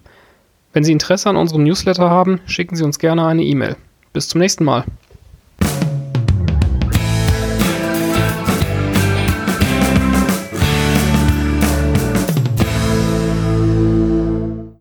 Wenn 0.77 0.83
Sie 0.83 0.91
Interesse 0.91 1.27
an 1.27 1.37
unserem 1.37 1.63
Newsletter 1.63 2.07
haben, 2.07 2.39
schicken 2.45 2.75
Sie 2.75 2.83
uns 2.83 2.99
gerne 2.99 3.25
eine 3.25 3.41
E-Mail. 3.41 3.77
Bis 4.13 4.27
zum 4.27 4.37
nächsten 4.37 4.63
Mal. 4.63 4.83